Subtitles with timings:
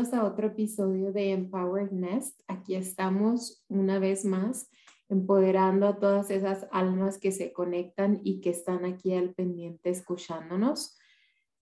[0.00, 2.40] A otro episodio de Empowered Nest.
[2.48, 4.70] Aquí estamos una vez más
[5.10, 10.96] empoderando a todas esas almas que se conectan y que están aquí al pendiente escuchándonos.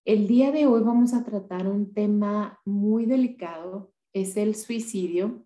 [0.05, 5.45] El día de hoy vamos a tratar un tema muy delicado, es el suicidio.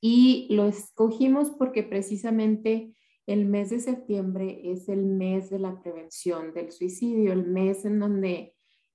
[0.00, 2.94] Y lo escogimos porque precisamente
[3.26, 7.98] el mes de septiembre es el mes de la prevención del suicidio, el mes en
[7.98, 8.54] donde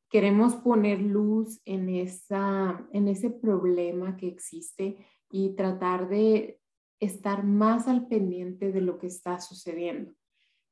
[0.10, 6.60] queremos poner luz en, esa, en ese problema que existe y tratar de
[7.00, 10.14] estar más al pendiente de lo que está sucediendo.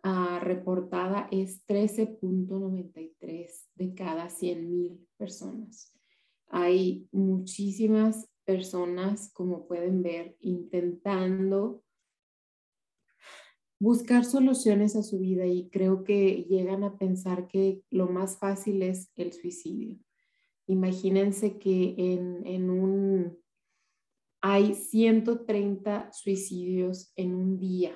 [0.06, 5.94] uh, reportada es 13.93 de cada 100.000 personas.
[6.48, 11.84] Hay muchísimas personas, como pueden ver, intentando
[13.80, 18.82] buscar soluciones a su vida y creo que llegan a pensar que lo más fácil
[18.82, 20.00] es el suicidio.
[20.66, 23.38] Imagínense que en, en un,
[24.42, 27.96] hay 130 suicidios en un día,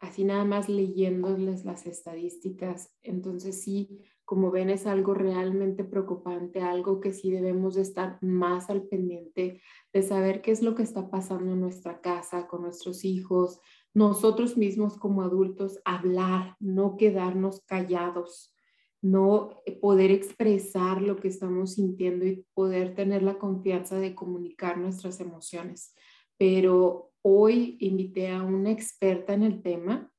[0.00, 2.94] así nada más leyéndoles las estadísticas.
[3.00, 8.70] Entonces sí, como ven, es algo realmente preocupante, algo que sí debemos de estar más
[8.70, 9.60] al pendiente
[9.92, 13.60] de saber qué es lo que está pasando en nuestra casa, con nuestros hijos,
[13.92, 18.54] nosotros mismos como adultos, hablar, no quedarnos callados,
[19.02, 25.20] no poder expresar lo que estamos sintiendo y poder tener la confianza de comunicar nuestras
[25.20, 25.94] emociones.
[26.38, 30.10] Pero hoy invité a una experta en el tema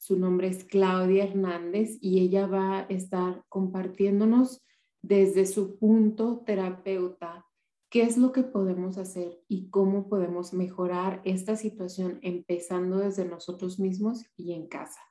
[0.00, 4.64] su nombre es Claudia Hernández y ella va a estar compartiéndonos
[5.02, 7.46] desde su punto terapeuta
[7.90, 13.78] qué es lo que podemos hacer y cómo podemos mejorar esta situación empezando desde nosotros
[13.78, 15.02] mismos y en casa.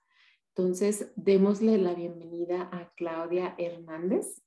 [0.56, 4.42] Entonces, démosle la bienvenida a Claudia Hernández,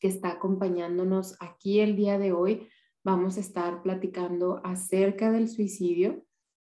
[0.00, 2.70] que está acompañándonos aquí el día de hoy.
[3.04, 6.24] Vamos a estar platicando acerca del suicidio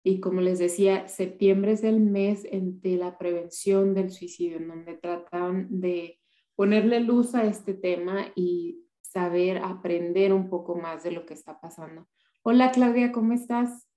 [0.08, 4.94] y como les decía, septiembre es el mes de la prevención del suicidio, en donde
[4.94, 6.20] tratan de
[6.56, 11.60] ponerle luz a este tema y saber aprender un poco más de lo que está
[11.60, 12.08] pasando.
[12.44, 13.88] Hola Claudia, ¿cómo estás?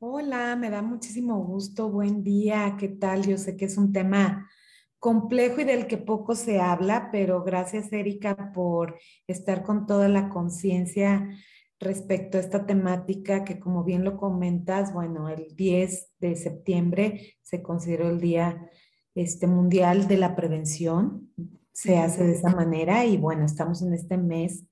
[0.00, 1.88] Hola, me da muchísimo gusto.
[1.88, 3.24] Buen día, ¿qué tal?
[3.24, 4.50] Yo sé que es un tema
[4.98, 8.98] complejo y del que poco se habla, pero gracias Erika por
[9.28, 11.28] estar con toda la conciencia
[11.84, 17.62] respecto a esta temática que como bien lo comentas, bueno, el 10 de septiembre se
[17.62, 18.70] consideró el Día
[19.14, 21.30] este, Mundial de la Prevención,
[21.72, 24.64] se hace de esa manera y bueno, estamos en este mes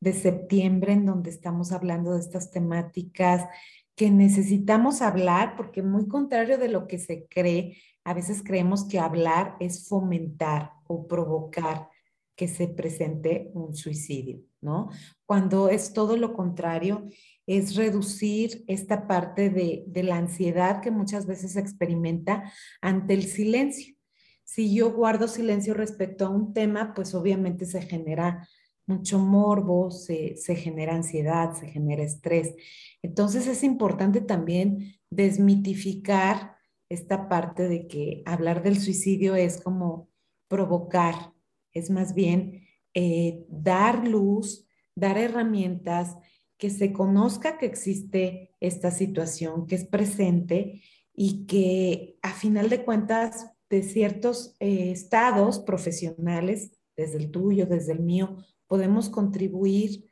[0.00, 3.48] de septiembre en donde estamos hablando de estas temáticas
[3.94, 8.98] que necesitamos hablar porque muy contrario de lo que se cree, a veces creemos que
[8.98, 11.88] hablar es fomentar o provocar
[12.36, 14.90] que se presente un suicidio, ¿no?
[15.24, 17.08] Cuando es todo lo contrario,
[17.46, 22.52] es reducir esta parte de, la ansiedad que muchas veces se experimenta
[22.82, 23.96] ante el silencio.
[24.44, 28.46] Si yo guardo silencio respecto a un tema, pues obviamente se genera
[28.86, 32.54] mucho morbo, se, genera ansiedad, se genera estrés.
[33.02, 36.56] Entonces es importante también desmitificar
[36.88, 40.08] esta parte de que hablar del suicidio es como
[40.48, 41.32] provocar
[41.78, 46.16] es más bien eh, dar luz, dar herramientas,
[46.58, 50.82] que se conozca que existe esta situación, que es presente
[51.14, 57.92] y que a final de cuentas de ciertos eh, estados profesionales, desde el tuyo, desde
[57.92, 58.36] el mío,
[58.66, 60.10] podemos contribuir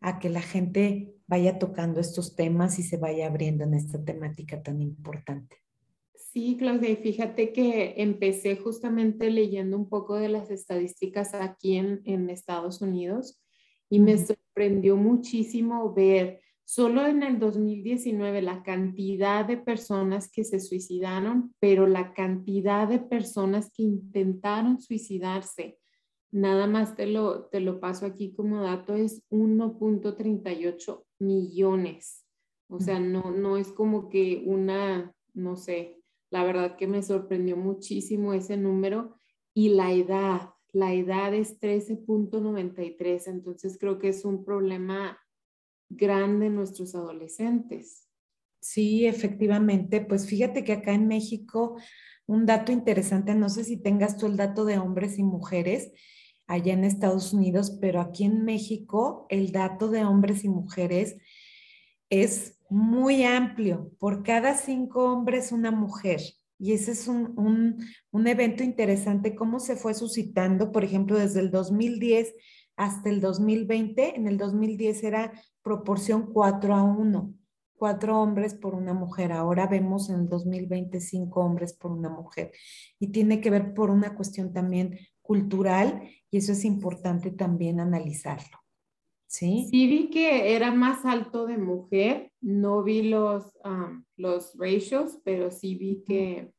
[0.00, 4.62] a que la gente vaya tocando estos temas y se vaya abriendo en esta temática
[4.62, 5.63] tan importante.
[6.16, 12.02] Sí, Claudia, y fíjate que empecé justamente leyendo un poco de las estadísticas aquí en,
[12.04, 13.40] en Estados Unidos
[13.88, 20.60] y me sorprendió muchísimo ver solo en el 2019 la cantidad de personas que se
[20.60, 25.78] suicidaron, pero la cantidad de personas que intentaron suicidarse,
[26.30, 32.24] nada más te lo, te lo paso aquí como dato, es 1.38 millones.
[32.68, 36.02] O sea, no, no es como que una, no sé,
[36.34, 39.14] la verdad que me sorprendió muchísimo ese número
[39.54, 45.16] y la edad, la edad es 13.93, entonces creo que es un problema
[45.88, 48.08] grande en nuestros adolescentes.
[48.60, 51.76] Sí, efectivamente, pues fíjate que acá en México,
[52.26, 55.92] un dato interesante, no sé si tengas tú el dato de hombres y mujeres
[56.48, 61.16] allá en Estados Unidos, pero aquí en México el dato de hombres y mujeres
[62.10, 63.92] es muy amplio.
[63.98, 66.20] Por cada cinco hombres, una mujer.
[66.58, 67.78] Y ese es un,
[68.26, 72.34] evento interesante, cómo se fue suscitando, por ejemplo, desde el 2010
[72.76, 74.16] hasta el 2020.
[74.16, 75.32] En el 2010 era
[75.62, 77.34] proporción 4 a 1,
[77.76, 79.32] cuatro hombres por una mujer.
[79.32, 82.52] Ahora vemos en el 2020 cinco hombres por una mujer.
[82.98, 88.63] Y tiene que ver por una cuestión también cultural y eso es importante también analizarlo.
[89.34, 89.66] Sí.
[89.68, 93.58] Sí vi que era más alto de mujer, no vi los,
[94.16, 96.52] los ratios, pero sí vi que,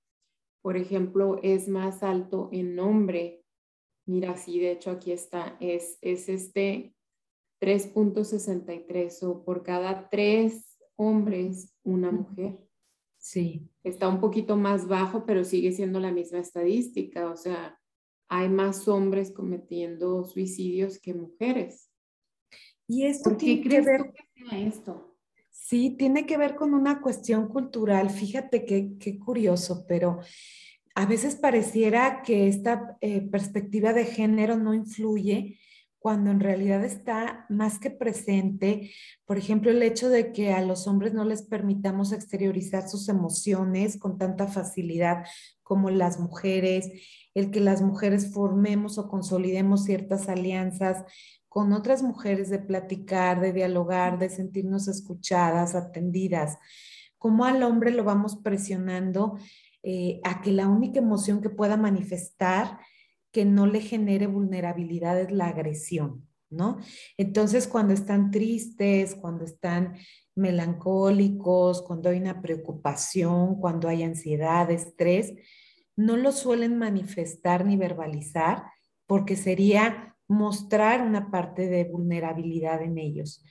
[0.61, 3.45] por ejemplo, es más alto en hombre.
[4.05, 6.93] Mira, sí, de hecho aquí está, es, es este
[7.61, 12.59] 3.63 o por cada tres hombres, una mujer.
[13.17, 13.69] Sí.
[13.85, 17.79] Está un poquito más bajo, pero sigue siendo la misma estadística, o sea,
[18.27, 21.89] hay más hombres cometiendo suicidios que mujeres.
[22.87, 24.13] Y esto ¿Por qué crees que ver,
[24.49, 25.15] que esto?
[25.51, 28.09] Sí, tiene que ver con una cuestión cultural.
[28.09, 30.19] Fíjate qué, curioso, pero
[30.93, 35.59] a veces pareciera que esta eh, perspectiva de género no influye
[35.97, 38.91] cuando en realidad está más que presente,
[39.25, 43.97] por ejemplo, el hecho de que a los hombres no les permitamos exteriorizar sus emociones
[43.97, 45.25] con tanta facilidad
[45.63, 46.91] como las mujeres,
[47.33, 51.03] el que las mujeres formemos o consolidemos ciertas alianzas
[51.55, 56.57] con otras mujeres de platicar, de dialogar, de sentirnos escuchadas, atendidas.
[57.17, 59.37] Como al hombre lo vamos presionando
[59.81, 62.77] eh, a que la única emoción que pueda manifestar
[63.31, 66.77] que no le genere vulnerabilidad es la agresión, ¿no?
[67.15, 69.95] Entonces, cuando están tristes, cuando están
[70.35, 75.31] melancólicos, cuando hay una preocupación, cuando hay ansiedad, estrés,
[75.95, 78.65] no lo suelen manifestar ni verbalizar
[79.07, 83.43] porque sería mostrar una parte de vulnerabilidad en ellos.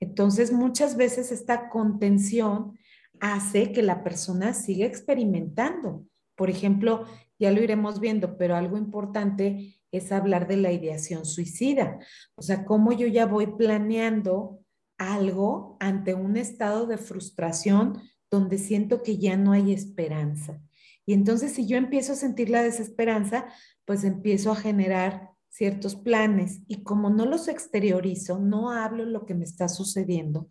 [0.00, 2.78] Entonces, muchas veces esta contención
[3.20, 6.04] hace que la persona siga experimentando.
[6.34, 7.04] Por ejemplo,
[7.38, 11.98] ya lo iremos viendo, pero algo importante es hablar de la ideación suicida.
[12.34, 14.60] O sea, cómo yo ya voy planeando
[14.98, 18.00] algo ante un estado de frustración
[18.30, 20.60] donde siento que ya no hay esperanza.
[21.04, 23.46] Y entonces si yo empiezo a sentir la desesperanza,
[23.84, 29.34] pues empiezo a generar ciertos planes y como no los exteriorizo, no hablo lo que
[29.34, 30.48] me está sucediendo,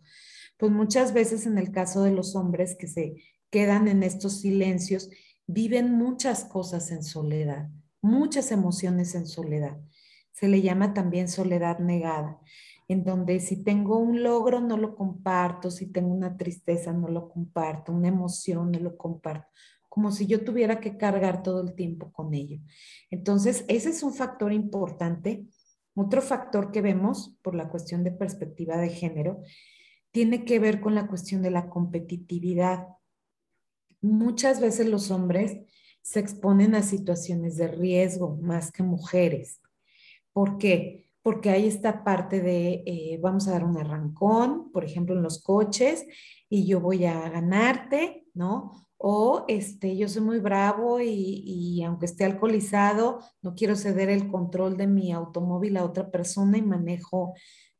[0.56, 3.16] pues muchas veces en el caso de los hombres que se
[3.50, 5.10] quedan en estos silencios,
[5.48, 7.68] viven muchas cosas en soledad,
[8.00, 9.76] muchas emociones en soledad.
[10.30, 12.38] Se le llama también soledad negada,
[12.86, 17.28] en donde si tengo un logro no lo comparto, si tengo una tristeza no lo
[17.28, 19.48] comparto, una emoción no lo comparto
[19.92, 22.58] como si yo tuviera que cargar todo el tiempo con ello.
[23.10, 25.44] Entonces, ese es un factor importante.
[25.94, 29.42] Otro factor que vemos por la cuestión de perspectiva de género
[30.10, 32.86] tiene que ver con la cuestión de la competitividad.
[34.00, 35.58] Muchas veces los hombres
[36.00, 39.60] se exponen a situaciones de riesgo más que mujeres.
[40.32, 41.10] ¿Por qué?
[41.20, 45.42] Porque hay esta parte de, eh, vamos a dar un arrancón, por ejemplo, en los
[45.42, 46.06] coches,
[46.48, 48.88] y yo voy a ganarte, ¿no?
[49.04, 54.76] O este, yo soy muy bravo y, aunque esté alcoholizado, no quiero ceder el control
[54.76, 57.34] de mi automóvil a otra persona y manejo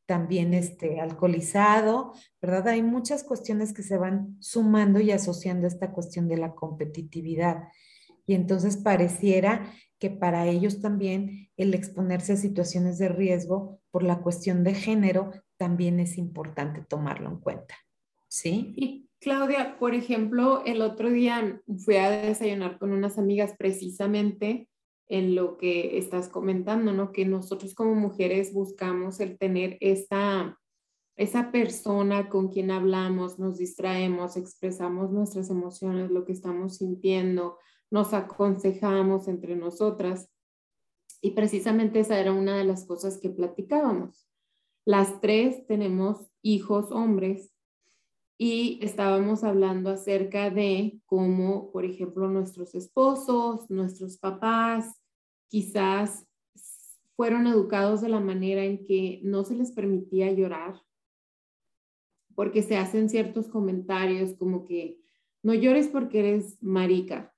[0.05, 2.11] también este, alcoholizado,
[2.41, 2.67] ¿verdad?
[2.67, 7.69] Hay muchas cuestiones que se van sumando y asociando a esta cuestión de la competitividad.
[8.25, 14.19] Y entonces pareciera que para ellos también el exponerse a situaciones de riesgo por la
[14.19, 17.75] cuestión de género también es importante tomarlo en cuenta.
[18.33, 19.07] ¿Sí?
[19.19, 24.67] Claudia, por ejemplo, el otro día fui a desayunar con unas amigas precisamente
[25.07, 27.11] en lo que estás comentando, ¿no?
[27.11, 30.59] Que nosotros como mujeres buscamos el tener esta,
[31.15, 37.59] esa persona con quien hablamos, nos distraemos, expresamos nuestras emociones, lo que estamos sintiendo,
[37.91, 40.27] nos aconsejamos entre nosotras.
[41.21, 44.27] Y precisamente esa era una de las cosas que platicábamos.
[44.85, 47.52] Las tres tenemos hijos hombres
[48.37, 54.99] y estábamos hablando acerca de cómo, por ejemplo, nuestros esposos, nuestros papás,
[55.47, 56.25] quizás
[57.15, 60.81] fueron educados de la manera en que no se les permitía llorar,
[62.35, 64.99] porque se hacen ciertos comentarios como que
[65.43, 67.35] no llores porque eres marica,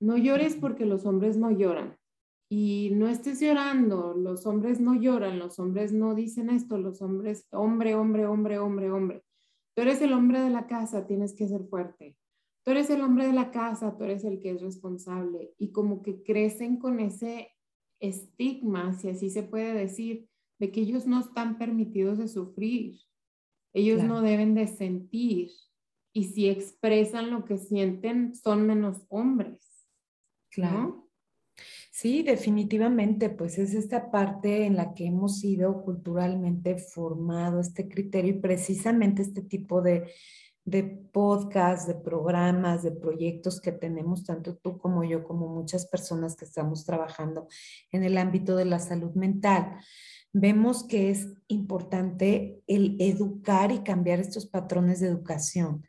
[0.00, 1.98] no llores porque los hombres no lloran.
[2.48, 7.46] Y no estés llorando, los hombres no lloran, los hombres no dicen esto, los hombres,
[7.50, 9.24] hombre, hombre, hombre, hombre, hombre.
[9.74, 12.16] Tú eres el hombre de la casa, tienes que ser fuerte.
[12.64, 15.54] Tú eres el hombre de la casa, tú eres el que es responsable.
[15.58, 17.50] Y como que crecen con ese
[18.00, 23.00] estigma, si así se puede decir, de que ellos no están permitidos de sufrir.
[23.72, 25.50] Ellos no deben de sentir.
[26.12, 29.60] Y si expresan lo que sienten, son menos hombres.
[30.50, 31.01] Claro.
[31.94, 38.32] Sí, definitivamente, pues es esta parte en la que hemos sido culturalmente formado este criterio
[38.32, 40.10] y precisamente este tipo de,
[40.64, 46.34] de podcasts, de programas, de proyectos que tenemos, tanto tú como yo, como muchas personas
[46.34, 47.46] que estamos trabajando
[47.90, 49.76] en el ámbito de la salud mental,
[50.32, 55.84] vemos que es importante el educar y cambiar estos patrones de educación.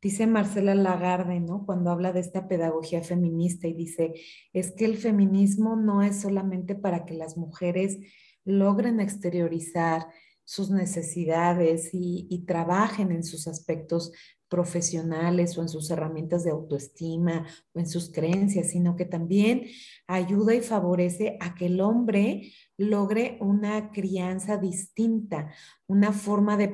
[0.00, 1.66] Dice Marcela Lagarde, ¿no?
[1.66, 4.12] Cuando habla de esta pedagogía feminista y dice,
[4.52, 7.98] es que el feminismo no es solamente para que las mujeres
[8.44, 10.06] logren exteriorizar
[10.44, 14.12] sus necesidades y, y trabajen en sus aspectos
[14.48, 19.66] profesionales o en sus herramientas de autoestima o en sus creencias, sino que también
[20.06, 25.52] ayuda y favorece a que el hombre logre una crianza distinta,
[25.88, 26.68] una forma de,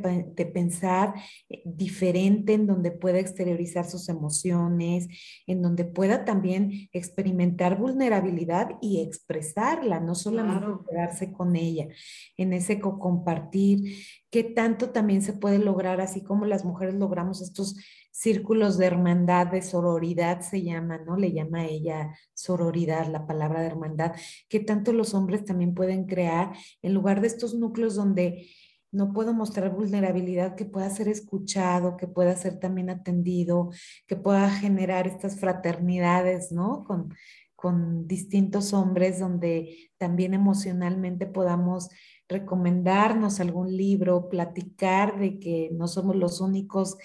[0.52, 1.14] pensar
[1.48, 5.08] eh, diferente en donde pueda exteriorizar sus emociones,
[5.46, 11.88] en donde pueda también experimentar vulnerabilidad y expresarla, no solamente quedarse con ella,
[12.36, 13.96] en ese compartir,
[14.30, 17.76] que tanto también se puede lograr, así como las mujeres logramos estos
[18.14, 21.16] círculos de hermandad, de sororidad se llama, ¿no?
[21.16, 24.14] Le llama ella sororidad, la palabra de hermandad,
[24.48, 28.46] que tanto los hombres también pueden crear en lugar de estos núcleos donde
[28.92, 33.70] no puedo mostrar vulnerabilidad, que pueda ser escuchado, que pueda ser también atendido,
[34.06, 36.84] que pueda generar estas fraternidades, ¿no?
[36.84, 37.12] Con,
[37.56, 41.88] con distintos hombres donde también emocionalmente podamos
[42.28, 46.96] recomendarnos algún libro, platicar de que no somos los únicos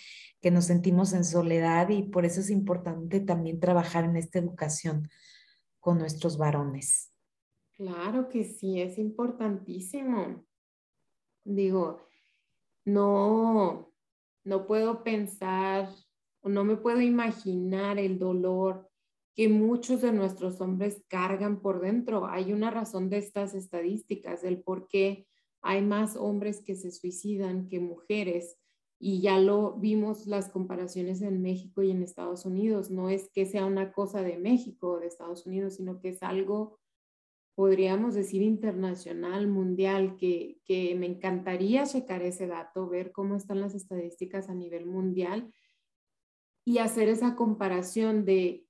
[0.41, 5.09] que nos sentimos en soledad y por eso es importante también trabajar en esta educación
[5.79, 7.11] con nuestros varones.
[7.75, 10.45] Claro que sí, es importantísimo.
[11.43, 12.01] Digo,
[12.85, 13.91] no,
[14.43, 15.89] no puedo pensar
[16.43, 18.88] no me puedo imaginar el dolor
[19.39, 22.27] que muchos de nuestros hombres cargan por dentro.
[22.27, 25.27] Hay una razón de estas estadísticas, del por qué
[25.61, 28.57] hay más hombres que se suicidan que mujeres
[28.99, 32.91] y ya lo vimos las comparaciones en México y en Estados Unidos.
[32.91, 36.21] No es que sea una cosa de México o de Estados Unidos, sino que es
[36.21, 36.77] algo,
[37.55, 43.73] podríamos decir, internacional, mundial, que, que me encantaría checar ese dato, ver cómo están las
[43.73, 45.49] estadísticas a nivel mundial
[46.65, 48.65] y hacer esa comparación de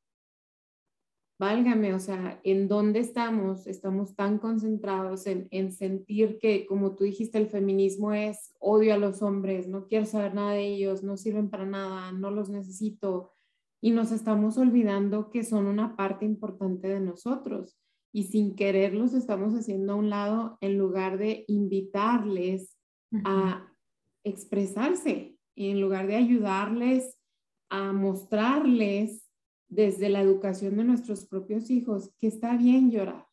[1.40, 3.66] válgame, o sea, ¿en dónde estamos?
[3.66, 8.98] Estamos tan concentrados en, en, sentir que, como tú dijiste, el feminismo es odio a
[8.98, 13.32] los hombres, no quiero saber nada de ellos, no sirven para nada, no los necesito.
[13.82, 17.78] Y nos estamos olvidando que son una parte importante de nosotros.
[18.12, 22.76] Y sin querer los estamos haciendo a un lado en lugar de invitarles
[23.24, 23.72] a
[24.26, 27.18] expresarse, en lugar de ayudarles
[27.70, 29.29] a mostrarles
[29.70, 33.28] desde la educación de nuestros propios hijos que está bien llorar,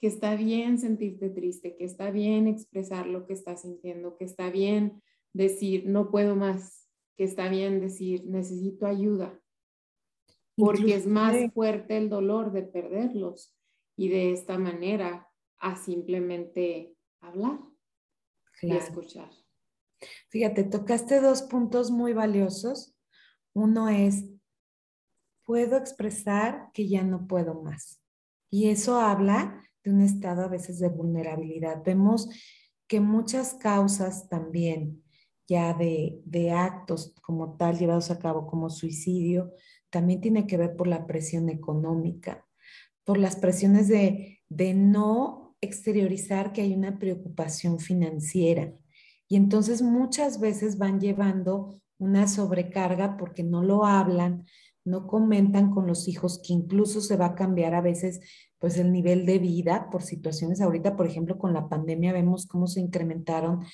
[0.00, 4.50] que está bien sentirte triste, que está bien expresar lo que estás sintiendo, que está
[4.50, 9.40] bien decir no puedo más, que está bien decir necesito ayuda,
[10.56, 13.54] porque es más fuerte el dolor de perderlos
[13.96, 17.60] y de esta manera a simplemente hablar
[18.62, 19.30] y escuchar.
[20.28, 22.96] Fíjate, tocaste dos puntos muy valiosos.
[23.52, 24.24] Uno es
[25.48, 28.02] puedo expresar que ya no puedo más.
[28.50, 31.82] Y eso habla de un estado a veces de vulnerabilidad.
[31.82, 32.28] Vemos
[32.86, 35.02] que muchas causas también
[35.48, 39.54] ya de, de actos como tal llevados a cabo como suicidio,
[39.88, 42.46] también tiene que ver por la presión económica,
[43.04, 48.74] por las presiones de, de no exteriorizar que hay una preocupación financiera.
[49.26, 54.44] Y entonces muchas veces van llevando una sobrecarga porque no lo hablan,
[54.88, 58.20] no comentan con los hijos que incluso se va a cambiar a veces
[58.58, 62.66] pues el nivel de vida por situaciones ahorita, por ejemplo, con la pandemia vemos cómo
[62.66, 63.64] se incrementaron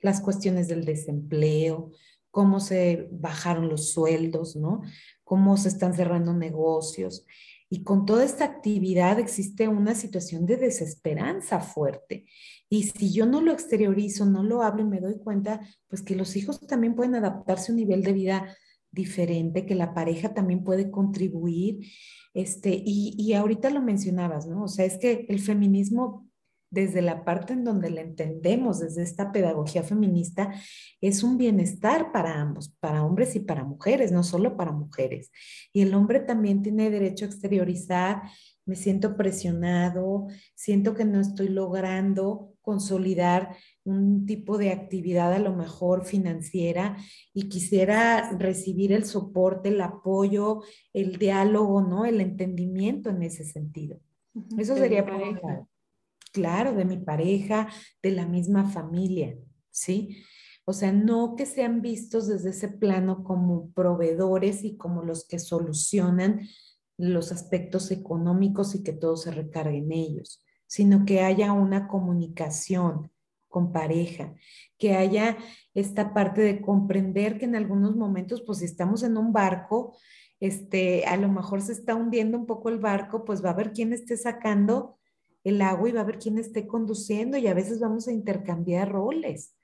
[0.00, 1.90] las cuestiones del desempleo,
[2.30, 4.82] cómo se bajaron los sueldos, ¿no?
[5.22, 7.24] Cómo se están cerrando negocios.
[7.68, 12.26] Y con toda esta actividad existe una situación de desesperanza fuerte.
[12.68, 16.16] Y si yo no lo exteriorizo, no lo hablo y me doy cuenta, pues que
[16.16, 18.56] los hijos también pueden adaptarse a un nivel de vida
[18.92, 21.86] diferente, que la pareja también puede contribuir.
[22.34, 24.64] Este, y, y ahorita lo mencionabas, ¿no?
[24.64, 26.28] O sea, es que el feminismo
[26.72, 30.54] desde la parte en donde la entendemos, desde esta pedagogía feminista,
[31.02, 35.30] es un bienestar para ambos, para hombres y para mujeres, no solo para mujeres.
[35.74, 38.22] Y el hombre también tiene derecho a exteriorizar,
[38.64, 45.54] me siento presionado, siento que no estoy logrando consolidar un tipo de actividad a lo
[45.54, 46.96] mejor financiera
[47.34, 52.06] y quisiera recibir el soporte, el apoyo, el diálogo, ¿no?
[52.06, 53.98] El entendimiento en ese sentido.
[54.56, 55.20] Eso sería por
[56.32, 57.68] claro, de mi pareja,
[58.02, 59.36] de la misma familia,
[59.70, 60.24] ¿sí?
[60.64, 65.38] O sea, no que sean vistos desde ese plano como proveedores y como los que
[65.38, 66.48] solucionan
[66.96, 73.10] los aspectos económicos y que todo se recargue en ellos, sino que haya una comunicación
[73.48, 74.34] con pareja,
[74.78, 75.36] que haya
[75.74, 79.94] esta parte de comprender que en algunos momentos, pues si estamos en un barco,
[80.40, 83.74] este, a lo mejor se está hundiendo un poco el barco, pues va a haber
[83.74, 84.96] quien esté sacando
[85.44, 88.90] el agua y va a haber quien esté conduciendo y a veces vamos a intercambiar
[88.90, 89.54] roles.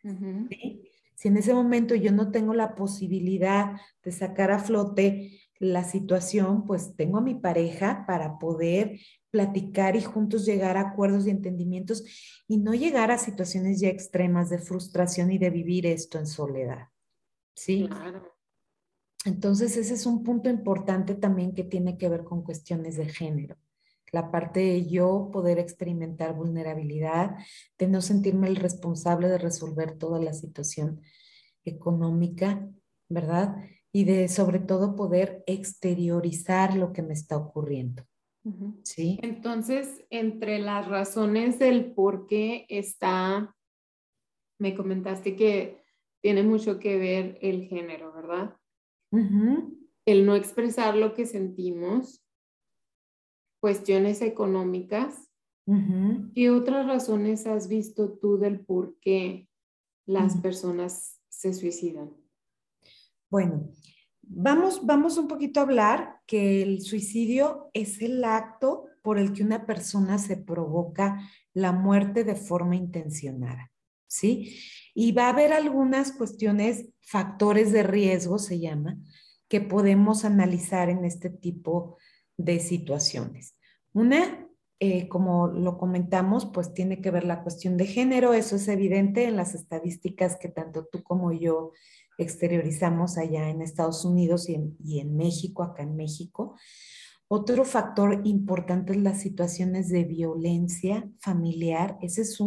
[1.15, 6.65] Si en ese momento yo no tengo la posibilidad de sacar a flote la situación,
[6.65, 9.01] pues tengo a mi pareja para poder
[9.31, 12.05] platicar y juntos llegar a acuerdos y entendimientos
[12.47, 16.89] y no llegar a situaciones ya extremas de frustración y de vivir esto en soledad.
[17.55, 17.87] ¿Sí?
[17.89, 18.37] Claro.
[19.25, 23.57] Entonces, ese es un punto importante también que tiene que ver con cuestiones de género
[24.13, 27.37] la parte de yo poder experimentar vulnerabilidad,
[27.79, 31.03] de no sentirme el responsable de resolver toda la situación
[31.65, 32.69] económica,
[33.09, 33.57] ¿verdad?
[33.93, 38.05] Y de sobre todo poder exteriorizar lo que me está ocurriendo.
[38.83, 39.19] ¿Sí?
[39.23, 43.55] Entonces, entre las razones del por qué está,
[44.59, 45.83] me comentaste que
[46.21, 48.57] tiene mucho que ver el género, ¿verdad?
[50.05, 52.25] El no expresar lo que sentimos,
[53.61, 55.31] cuestiones económicas.
[56.35, 59.49] ¿Qué otras razones has visto tú del por qué
[60.07, 62.11] las personas se suicidan?
[63.31, 63.69] Bueno,
[64.23, 69.43] vamos, vamos un poquito a hablar que el suicidio es el acto por el que
[69.43, 71.21] una persona se provoca
[71.53, 73.71] la muerte de forma intencionada,
[74.07, 74.59] ¿sí?
[74.95, 78.97] Y va a haber algunas cuestiones, factores de riesgo se llama,
[79.49, 81.99] que podemos analizar en este tipo
[82.37, 83.57] de situaciones.
[83.93, 84.47] Una,
[84.81, 89.25] eh, como lo comentamos, pues tiene que ver la cuestión de género, eso es evidente
[89.25, 91.73] en las estadísticas que tanto tú como yo
[92.19, 96.57] exteriorizamos allá en Estados Unidos y en, México, acá en México.
[97.29, 101.97] Otro factor importante es las situaciones de violencia familiar.
[102.03, 102.39] Esa es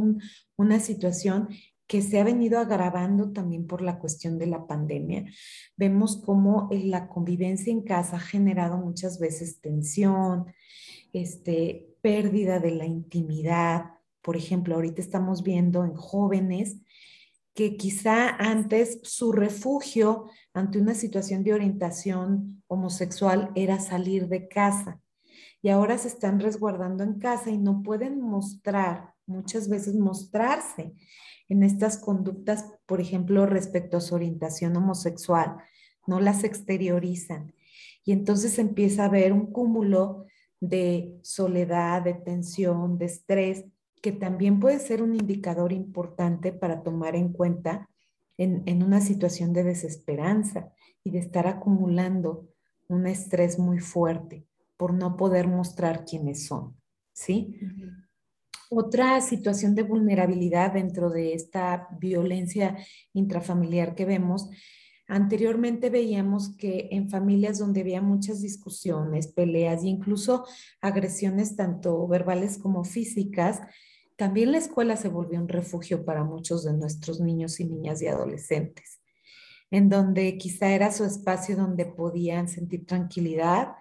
[0.58, 1.50] una situación
[1.88, 5.26] que se ha venido agravando también por la cuestión de la pandemia.
[5.78, 10.46] Vemos cómo la convivencia en casa ha generado muchas veces tensión,
[11.14, 13.92] este, pérdida de la intimidad.
[14.22, 16.78] Por ejemplo, ahorita estamos viendo en jóvenes
[17.54, 25.02] que quizá antes su refugio ante una situación de orientación homosexual era salir de casa
[25.62, 30.94] y ahora se están resguardando en casa y no pueden mostrar, muchas veces mostrarse
[31.50, 35.58] en estas conductas, por ejemplo, respecto a su orientación homosexual,
[36.08, 37.54] no las exteriorizan.
[38.04, 40.26] Y entonces empieza a haber un cúmulo
[40.60, 43.66] de soledad, de tensión, de estrés,
[44.02, 47.90] que también puede ser un indicador importante para tomar en cuenta
[48.38, 50.72] en, en una situación de desesperanza
[51.04, 52.48] y de estar acumulando
[52.88, 54.46] un estrés muy fuerte
[54.78, 56.76] por no poder mostrar quiénes son,
[57.14, 57.60] ¿sí?
[58.70, 62.78] Otra situación de vulnerabilidad dentro de esta violencia
[63.14, 64.50] intrafamiliar que vemos,
[65.12, 70.46] anteriormente veíamos que en familias donde había muchas discusiones, peleas e incluso
[70.80, 73.60] agresiones tanto verbales como físicas,
[74.16, 78.08] también la escuela se volvió un refugio para muchos de nuestros niños y niñas y
[78.08, 79.02] adolescentes,
[79.70, 83.74] en donde quizá era su espacio donde podían sentir tranquilidad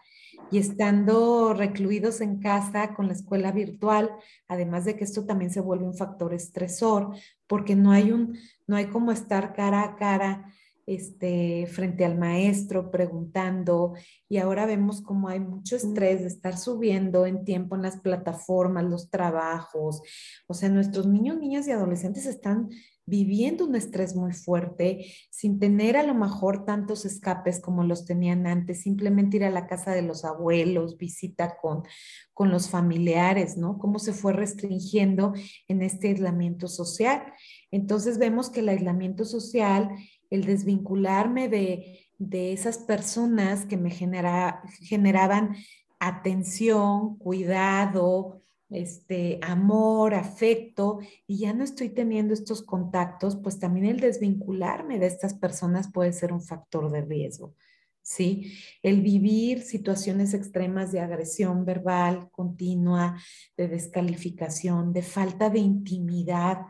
[0.51, 4.11] y estando recluidos en casa con la escuela virtual,
[4.49, 7.15] además de que esto también se vuelve un factor estresor,
[7.47, 10.53] porque no hay un, no hay como estar cara a cara
[10.91, 13.95] este, frente al maestro preguntando
[14.29, 18.83] y ahora vemos como hay mucho estrés de estar subiendo en tiempo en las plataformas,
[18.83, 20.03] los trabajos,
[20.49, 22.71] o sea, nuestros niños, niñas y adolescentes están
[23.07, 28.47] viviendo un estrés muy fuerte, sin tener a lo mejor tantos escapes como los tenían
[28.47, 31.83] antes, simplemente ir a la casa de los abuelos, visita con,
[32.35, 33.79] con los familiares, ¿no?
[33.79, 35.35] Cómo se fue restringiendo
[35.67, 37.33] en este aislamiento social.
[37.73, 39.91] Entonces vemos que el aislamiento social,
[40.31, 45.57] el desvincularme de, de esas personas que me genera, generaban
[45.99, 48.41] atención, cuidado,
[48.71, 55.07] este, amor, afecto, y ya no estoy teniendo estos contactos, pues también el desvincularme de
[55.07, 57.55] estas personas puede ser un factor de riesgo.
[58.03, 58.55] ¿Sí?
[58.83, 63.21] El vivir situaciones extremas de agresión verbal continua,
[63.57, 66.63] de descalificación, de falta de intimidad,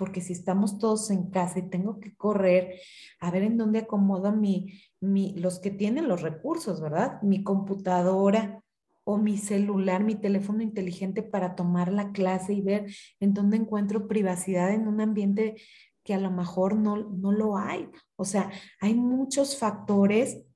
[0.00, 2.80] porque si estamos todos en casa y tengo que correr
[3.20, 7.20] a ver en dónde acomodo mi, mi, los que tienen los recursos, ¿verdad?
[7.20, 8.64] Mi computadora,
[9.04, 12.86] o mi celular, mi teléfono inteligente para tomar la clase y ver
[13.18, 15.56] en dónde encuentro privacidad en un ambiente
[16.02, 17.88] que a lo mejor no, no lo hay.
[18.16, 20.46] O sea, hay muchos factores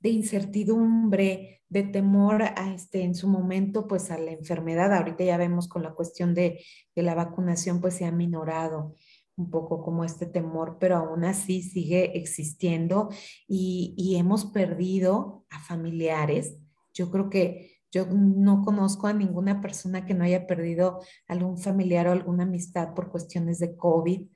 [0.00, 4.92] de incertidumbre, de temor a este, en su momento, pues a la enfermedad.
[4.94, 8.94] Ahorita ya vemos con la cuestión de, de la vacunación, pues se ha minorado
[9.36, 13.08] un poco como este temor, pero aún así sigue existiendo
[13.46, 16.56] y, y hemos perdido a familiares
[16.98, 22.08] yo creo que yo no conozco a ninguna persona que no haya perdido algún familiar
[22.08, 24.28] o alguna amistad por cuestiones de COVID.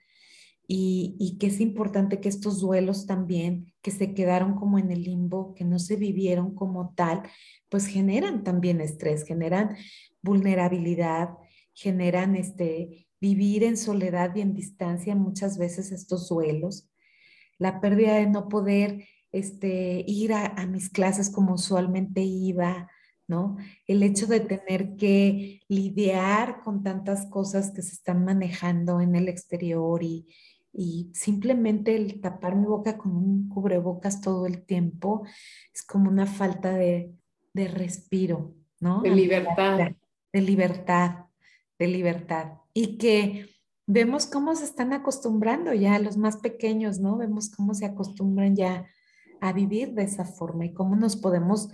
[0.66, 5.55] Y, que es importante que estos duelos también, que se quedaron como en el limbo,
[5.55, 7.22] que no se vivieron como tal,
[7.68, 9.77] pues generan también estrés, generan
[10.22, 11.31] vulnerabilidad,
[11.75, 16.88] generan este, vivir en soledad y en distancia muchas veces estos duelos.
[17.59, 22.90] La pérdida de no poder este, ir a, mis clases como usualmente iba,
[23.27, 23.57] ¿no?
[23.87, 29.29] El hecho de tener que lidiar con tantas cosas que se están manejando en el
[29.29, 30.27] exterior y,
[30.72, 35.26] y simplemente el tapar mi boca con un cubrebocas todo el tiempo
[35.74, 37.12] es como una falta de,
[37.52, 39.02] de respiro, ¿no?
[39.02, 39.92] De libertad.
[40.32, 41.26] De libertad,
[41.78, 42.52] de libertad.
[42.72, 43.50] Y que
[43.87, 47.18] vemos cómo se están acostumbrando ya los más pequeños, ¿no?
[47.18, 48.87] Vemos cómo se acostumbran ya
[49.42, 51.68] a vivir de esa forma y cómo nos podemos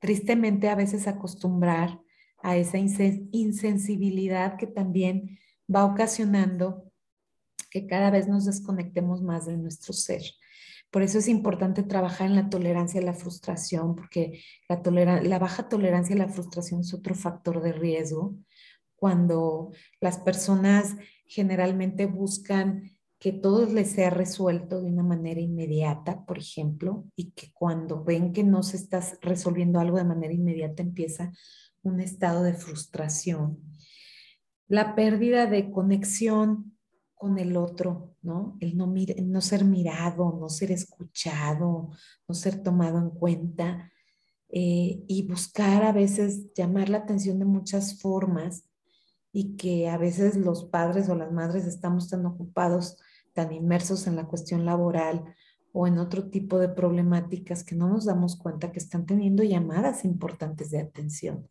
[0.00, 2.00] tristemente a veces acostumbrar
[2.42, 5.38] a esa insensibilidad que también
[5.72, 6.91] va ocasionando
[7.72, 10.22] que cada vez nos desconectemos más de nuestro ser.
[10.90, 15.70] Por eso es importante trabajar en la tolerancia a la frustración, porque la, la baja
[15.70, 18.36] tolerancia a la frustración es otro factor de riesgo.
[18.94, 26.36] Cuando las personas generalmente buscan que todo les sea resuelto de una manera inmediata, por
[26.38, 31.32] ejemplo, y que cuando ven que no se está resolviendo algo de manera inmediata empieza
[31.82, 33.58] un estado de frustración.
[34.68, 36.71] La pérdida de conexión
[37.22, 38.56] con el otro, ¿no?
[38.58, 41.90] El no, ser mirado, no ser escuchado,
[42.26, 43.92] no ser tomado en cuenta
[44.48, 48.68] eh, y buscar a veces llamar la atención de muchas formas
[49.32, 52.98] y que a veces los padres o las madres estamos tan ocupados
[53.34, 55.22] tan inmersos en la cuestión laboral
[55.72, 60.04] o en otro tipo de problemáticas que no nos damos cuenta que están teniendo llamadas
[60.04, 61.48] importantes de atención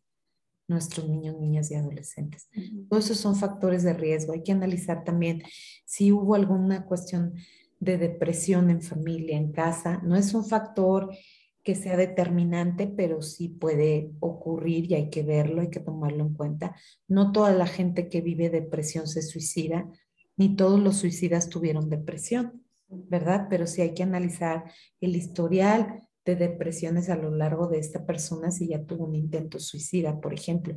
[0.71, 2.49] nuestros niños, niñas y adolescentes.
[2.89, 4.33] Todos esos son factores de riesgo.
[4.33, 5.43] Hay que analizar también
[5.85, 7.35] si hubo alguna cuestión
[7.79, 10.01] de depresión en familia, en casa.
[10.03, 11.09] No es un factor
[11.63, 16.33] que sea determinante, pero sí puede ocurrir y hay que verlo, hay que tomarlo en
[16.33, 16.75] cuenta.
[17.07, 19.87] No toda la gente que vive depresión se suicida,
[20.37, 23.47] ni todos los suicidas tuvieron depresión, ¿verdad?
[23.49, 28.51] Pero sí hay que analizar el historial de depresiones a lo largo de esta persona
[28.51, 30.75] si ya tuvo un intento suicida, por ejemplo,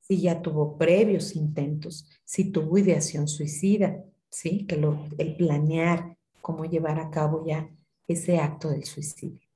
[0.00, 4.66] si ya tuvo previos intentos, si tuvo ideación suicida, ¿sí?
[4.66, 7.70] Que lo, el planear cómo llevar a cabo ya
[8.06, 9.48] ese acto del suicidio.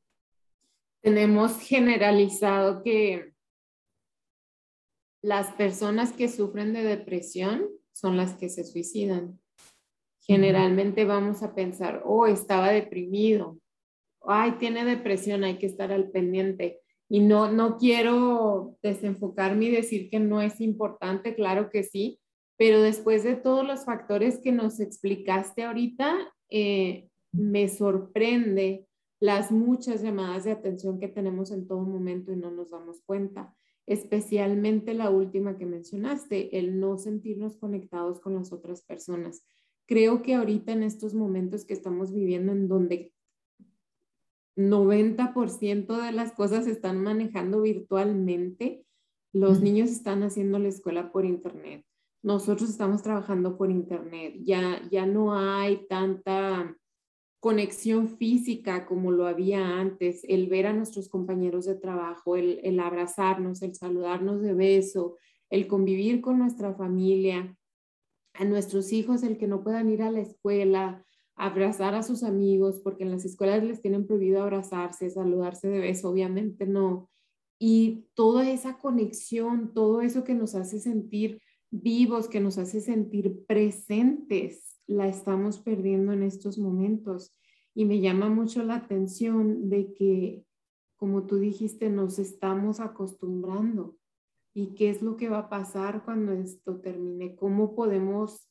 [1.02, 3.34] Tenemos generalizado que
[5.22, 9.38] las personas que sufren de depresión son las que se suicidan
[10.28, 13.58] generalmente vamos a pensar, oh, estaba deprimido,
[14.22, 16.80] ay, tiene depresión, hay que estar al pendiente.
[17.08, 22.20] Y no, no quiero desenfocarme y decir que no es importante, claro que sí,
[22.56, 26.16] pero después de todos los factores que nos explicaste ahorita,
[26.50, 28.86] eh, me sorprende
[29.20, 33.54] las muchas llamadas de atención que tenemos en todo momento y no nos damos cuenta,
[33.86, 39.44] especialmente la última que mencionaste, el no sentirnos conectados con las otras personas
[39.88, 43.12] creo que ahorita en estos momentos que estamos viviendo en donde
[44.58, 48.84] 90% de las cosas se están manejando virtualmente,
[49.32, 51.84] los niños están haciendo la escuela por internet,
[52.22, 56.76] nosotros estamos trabajando por internet, ya, ya no hay tanta
[57.40, 62.80] conexión física como lo había antes, el ver a nuestros compañeros de trabajo, el, el
[62.80, 65.16] abrazarnos, el saludarnos de beso,
[65.50, 67.56] el convivir con nuestra familia,
[68.34, 71.04] a nuestros hijos, el que no puedan ir a la escuela,
[71.38, 76.10] abrazar a sus amigos, porque en las escuelas les tienen prohibido abrazarse, saludarse de beso,
[76.10, 77.08] obviamente no.
[77.60, 83.44] Y toda esa conexión, todo eso que nos hace sentir vivos, que nos hace sentir
[83.46, 87.32] presentes, la estamos perdiendo en estos momentos.
[87.72, 90.44] Y me llama mucho la atención de que,
[90.96, 93.96] como tú dijiste, nos estamos acostumbrando.
[94.54, 97.36] ¿Y qué es lo que va a pasar cuando esto termine?
[97.36, 98.48] ¿Cómo podemos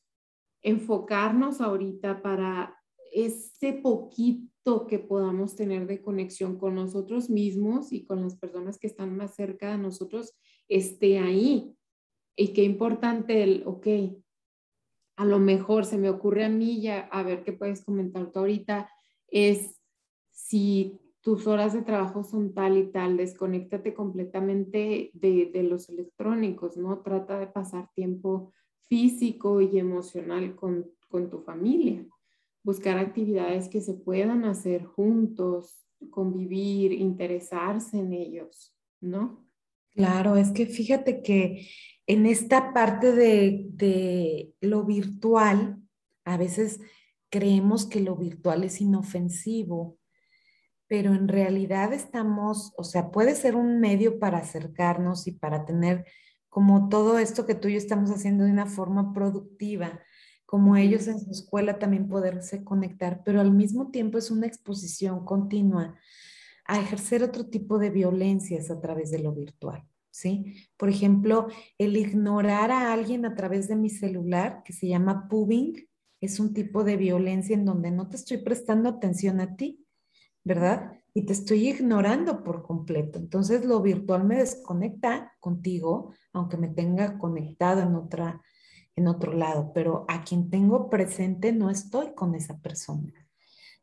[0.62, 2.77] enfocarnos ahorita para
[3.24, 8.86] ese poquito que podamos tener de conexión con nosotros mismos y con las personas que
[8.86, 10.34] están más cerca de nosotros
[10.68, 11.74] esté ahí.
[12.36, 13.86] Y qué importante el, ok,
[15.16, 18.38] a lo mejor se me ocurre a mí ya, a ver qué puedes comentar tú
[18.38, 18.88] ahorita,
[19.26, 19.80] es
[20.30, 26.76] si tus horas de trabajo son tal y tal, desconéctate completamente de, de los electrónicos,
[26.76, 27.02] ¿no?
[27.02, 28.52] Trata de pasar tiempo
[28.82, 32.06] físico y emocional con, con tu familia
[32.68, 39.48] buscar actividades que se puedan hacer juntos, convivir, interesarse en ellos, ¿no?
[39.92, 41.66] Claro, es que fíjate que
[42.06, 45.78] en esta parte de, de lo virtual,
[46.26, 46.78] a veces
[47.30, 49.96] creemos que lo virtual es inofensivo,
[50.86, 56.04] pero en realidad estamos, o sea, puede ser un medio para acercarnos y para tener
[56.50, 60.02] como todo esto que tú y yo estamos haciendo de una forma productiva,
[60.48, 65.26] como ellos en su escuela también poderse conectar, pero al mismo tiempo es una exposición
[65.26, 65.94] continua
[66.64, 70.54] a ejercer otro tipo de violencias a través de lo virtual, ¿sí?
[70.78, 75.86] Por ejemplo, el ignorar a alguien a través de mi celular, que se llama pubbing,
[76.18, 79.84] es un tipo de violencia en donde no te estoy prestando atención a ti,
[80.44, 80.92] ¿verdad?
[81.12, 83.18] Y te estoy ignorando por completo.
[83.18, 88.40] Entonces, lo virtual me desconecta contigo, aunque me tenga conectado en otra
[88.98, 93.12] en otro lado, pero a quien tengo presente no estoy con esa persona.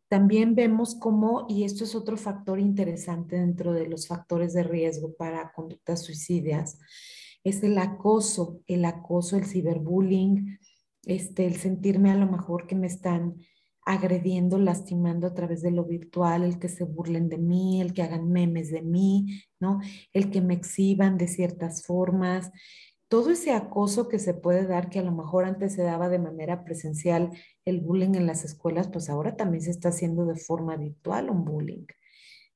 [0.10, 5.16] También vemos cómo, y esto es otro factor interesante dentro de los factores de riesgo
[5.16, 6.78] para conductas suicidas,
[7.44, 10.60] es el acoso, el acoso, el ciberbullying,
[11.06, 13.36] este, el sentirme a lo mejor que me están
[13.86, 18.02] agrediendo, lastimando a través de lo virtual, el que se burlen de mí, el que
[18.02, 19.80] hagan memes de mí, ¿no?
[20.12, 22.52] El que me exhiban de ciertas formas,
[23.08, 26.20] todo ese acoso que se puede dar, que a lo mejor antes se daba de
[26.20, 27.32] manera presencial,
[27.64, 31.46] el bullying en las escuelas, pues ahora también se está haciendo de forma virtual un
[31.46, 31.86] bullying.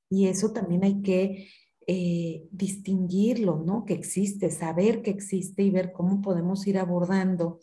[0.09, 1.47] Y eso también hay que
[1.88, 3.85] eh, distinguirlo, ¿no?
[3.85, 7.59] Que existe, saber que existe y ver cómo podemos ir abordando,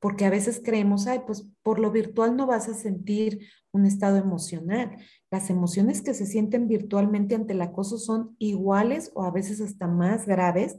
[0.00, 4.16] porque a veces creemos, ay, pues por lo virtual no vas a sentir un estado
[4.16, 4.96] emocional.
[5.30, 9.86] Las emociones que se sienten virtualmente ante el acoso son iguales o a veces hasta
[9.86, 10.78] más graves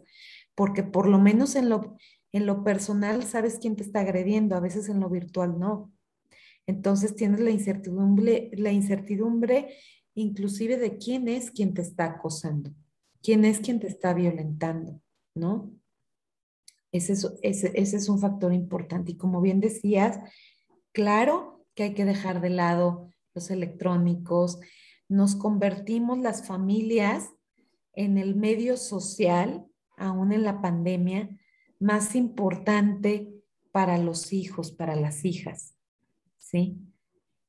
[0.55, 1.97] porque por lo menos en lo,
[2.31, 5.91] en lo personal sabes quién te está agrediendo, a veces en lo virtual no.
[6.65, 9.75] Entonces tienes la incertidumbre, la incertidumbre
[10.15, 12.71] inclusive de quién es quien te está acosando,
[13.21, 15.01] quién es quien te está violentando,
[15.35, 15.71] ¿no?
[16.91, 19.13] Ese es, ese, ese es un factor importante.
[19.13, 20.19] Y como bien decías,
[20.91, 24.59] claro que hay que dejar de lado los electrónicos,
[25.09, 27.31] nos convertimos las familias
[27.93, 29.65] en el medio social
[29.97, 31.29] aún en la pandemia,
[31.79, 33.33] más importante
[33.71, 35.75] para los hijos, para las hijas,
[36.37, 36.77] ¿sí?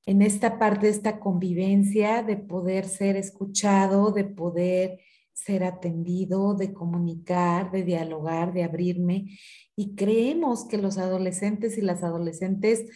[0.07, 5.01] En esta parte de esta convivencia, de poder ser escuchado, de poder
[5.33, 9.39] ser atendido, de comunicar, de dialogar, de abrirme.
[9.77, 12.87] Y creemos que los adolescentes y las adolescentes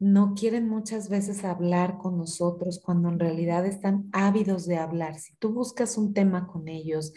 [0.00, 5.18] no quieren muchas veces hablar con nosotros cuando en realidad están ávidos de hablar.
[5.18, 7.12] Si tú buscas un tema con ellos,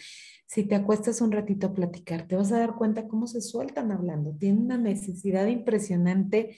[0.52, 3.90] si te acuestas un ratito a platicar, te vas a dar cuenta cómo se sueltan
[3.90, 4.36] hablando.
[4.38, 6.58] Tienen una necesidad impresionante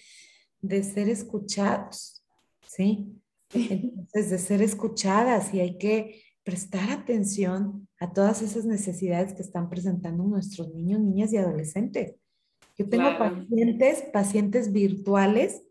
[0.61, 2.25] de ser escuchados,
[2.65, 3.21] ¿sí?
[3.53, 9.69] Entonces, de ser escuchadas y hay que prestar atención a todas esas necesidades que están
[9.69, 12.15] presentando nuestros niños, niñas y adolescentes.
[12.75, 15.61] Yo tengo pacientes, pacientes virtuales,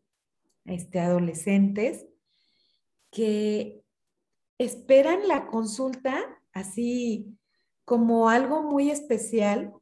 [0.65, 2.07] este, adolescentes,
[3.11, 3.83] que
[4.59, 6.17] esperan la consulta
[6.53, 7.37] así
[7.85, 9.73] como algo muy especial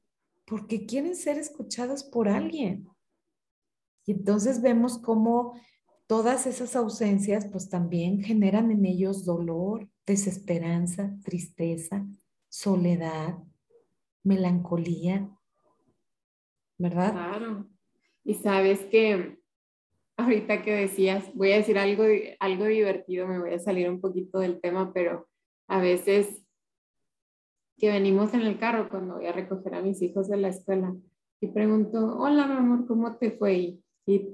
[0.46, 2.88] porque quieren ser escuchados por alguien.
[4.06, 5.54] Y entonces vemos cómo
[6.06, 12.04] todas esas ausencias pues también generan en ellos dolor, desesperanza, tristeza,
[12.48, 13.38] soledad,
[14.24, 15.30] melancolía,
[16.78, 17.12] ¿verdad?
[17.12, 17.68] Claro.
[18.24, 19.38] Y sabes que
[20.16, 22.04] ahorita que decías, voy a decir algo,
[22.40, 25.28] algo divertido, me voy a salir un poquito del tema, pero
[25.68, 26.42] a veces
[27.81, 30.95] que venimos en el carro cuando voy a recoger a mis hijos de la escuela
[31.40, 33.55] y pregunto, hola mi amor, ¿cómo te fue?
[33.55, 34.33] Y, y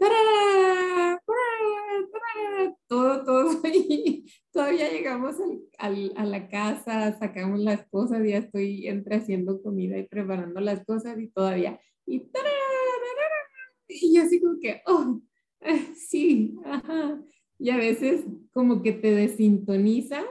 [2.89, 5.37] todo, todo, y todavía llegamos
[5.79, 10.85] al, a la casa, sacamos las cosas, ya estoy entre haciendo comida y preparando las
[10.85, 12.29] cosas y todavía, y,
[13.89, 15.21] y yo así como que, oh,
[16.09, 17.23] sí, ajá.
[17.59, 20.27] Y a veces como que te desintonizas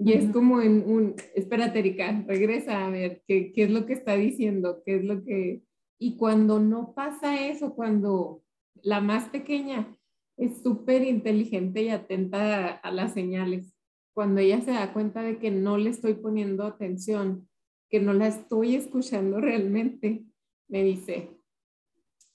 [0.00, 3.94] y es como en un, espérate Erika, regresa a ver qué, qué es lo que
[3.94, 5.64] está diciendo, qué es lo que...
[5.98, 8.44] Y cuando no pasa eso, cuando
[8.82, 9.98] la más pequeña
[10.36, 13.74] es súper inteligente y atenta a, las señales.
[14.14, 17.48] Cuando ella se da cuenta de que no le estoy poniendo atención,
[17.90, 20.24] que no la estoy escuchando realmente,
[20.68, 21.30] me dice,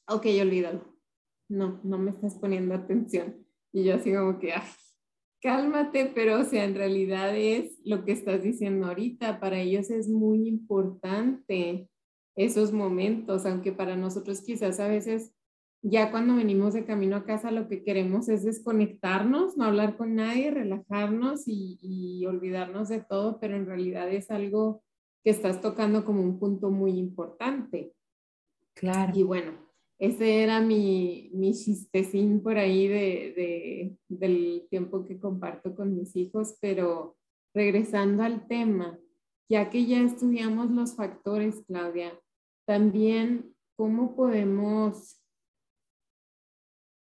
[0.07, 0.93] ok, olvídalo.
[1.47, 3.45] No, no me estás poniendo atención.
[3.71, 4.53] Y yo así como que,
[5.43, 9.41] cálmate, pero o sea, en realidad es lo que estás diciendo ahorita.
[9.41, 11.89] Para ellos es muy importante
[12.35, 15.33] esos momentos, aunque para nosotros quizás a veces
[15.85, 20.15] ya cuando venimos de camino a casa lo que queremos es desconectarnos, no hablar con
[20.15, 24.81] nadie, relajarnos y, olvidarnos de todo, pero en realidad es algo
[25.25, 27.93] que estás tocando como un punto muy importante.
[28.73, 29.11] Claro.
[29.13, 29.51] Y bueno,
[29.99, 36.57] ese era mi, mi chistecín por ahí de, del tiempo que comparto con mis hijos,
[36.59, 37.15] pero
[37.53, 38.99] regresando al tema,
[39.49, 42.19] ya que ya estudiamos los factores, Claudia,
[42.65, 45.19] también cómo podemos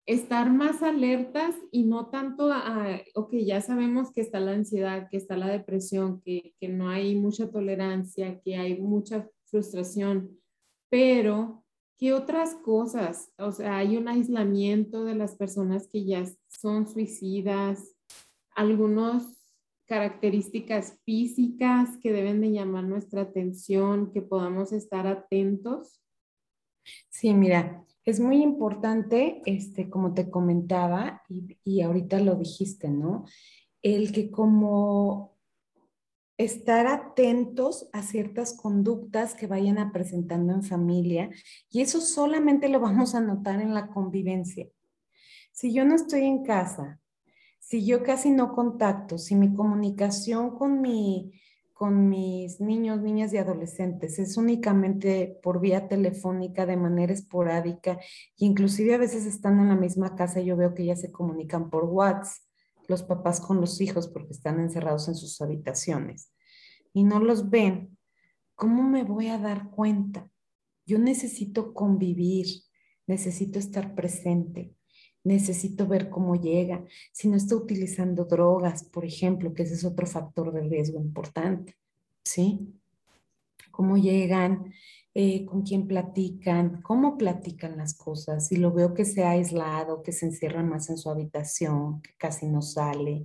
[0.06, 5.16] estar más alertas y no tanto a, ok, ya sabemos que está la ansiedad, que
[5.16, 10.38] está la depresión, que, que no hay mucha tolerancia, que hay mucha frustración,
[10.88, 11.65] pero
[11.98, 13.32] ¿qué otras cosas?
[13.38, 17.96] O sea, hay un aislamiento de las personas que ya son suicidas,
[18.54, 19.24] algunas
[19.86, 26.02] características físicas que deben de llamar nuestra atención, que podamos estar atentos.
[27.08, 33.24] Sí, mira, es muy importante, este, como te comentaba, y, y ahorita lo dijiste, ¿no?
[33.82, 35.35] El que como
[36.38, 41.30] estar atentos a ciertas conductas que vayan a presentando en familia
[41.70, 44.68] y eso solamente lo vamos a notar en la convivencia.
[45.52, 47.00] Si yo no estoy en casa,
[47.58, 51.32] si yo casi no contacto, si mi comunicación con mi
[51.76, 54.18] con mis niños, niñas y adolescentes.
[54.18, 57.98] Es únicamente por vía telefónica, de manera esporádica,
[58.38, 61.68] e inclusive a veces están en la misma casa yo veo que ya se comunican
[61.68, 62.45] por WhatsApp,
[62.88, 66.32] los papás con los hijos porque están encerrados en sus habitaciones
[66.92, 67.96] y no los ven.
[68.54, 70.30] ¿Cómo me voy a dar cuenta?
[70.86, 72.46] Yo necesito convivir,
[73.06, 74.74] necesito estar presente,
[75.24, 80.06] necesito ver cómo llega, si no está utilizando drogas, por ejemplo, que ese es otro
[80.06, 81.74] factor de riesgo importante,
[82.24, 82.72] ¿sí?
[83.72, 84.72] Cómo llegan,
[85.18, 90.02] eh, con quién platican, cómo platican las cosas, si lo veo que se ha aislado,
[90.02, 93.24] que se encierra más en su habitación, que casi no sale,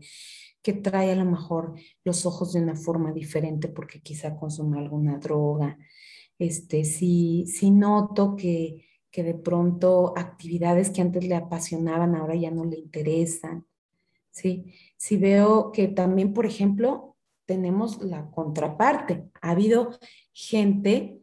[0.62, 1.74] que trae a lo mejor
[2.04, 5.78] los ojos de una forma diferente porque quizá consume alguna droga,
[6.40, 12.50] este, si, si noto que que de pronto actividades que antes le apasionaban ahora ya
[12.50, 13.66] no le interesan.
[14.32, 14.74] ¿sí?
[14.96, 19.26] Si veo que también, por ejemplo, tenemos la contraparte.
[19.42, 19.92] Ha habido
[20.32, 21.21] gente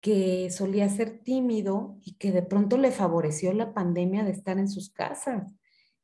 [0.00, 4.68] que solía ser tímido y que de pronto le favoreció la pandemia de estar en
[4.68, 5.52] sus casas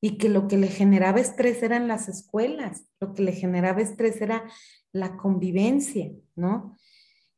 [0.01, 4.21] y que lo que le generaba estrés eran las escuelas, lo que le generaba estrés
[4.21, 4.45] era
[4.93, 6.77] la convivencia, ¿no?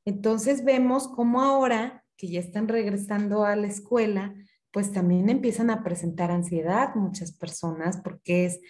[0.04, 4.34] Entonces vemos cómo ahora que ya están regresando a la escuela,
[4.70, 8.60] pues también empiezan a presentar ansiedad muchas personas porque es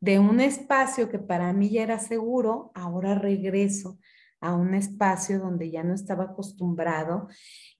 [0.00, 3.98] de un espacio que para mí ya era seguro, ahora regreso
[4.42, 7.28] a un espacio donde ya no estaba acostumbrado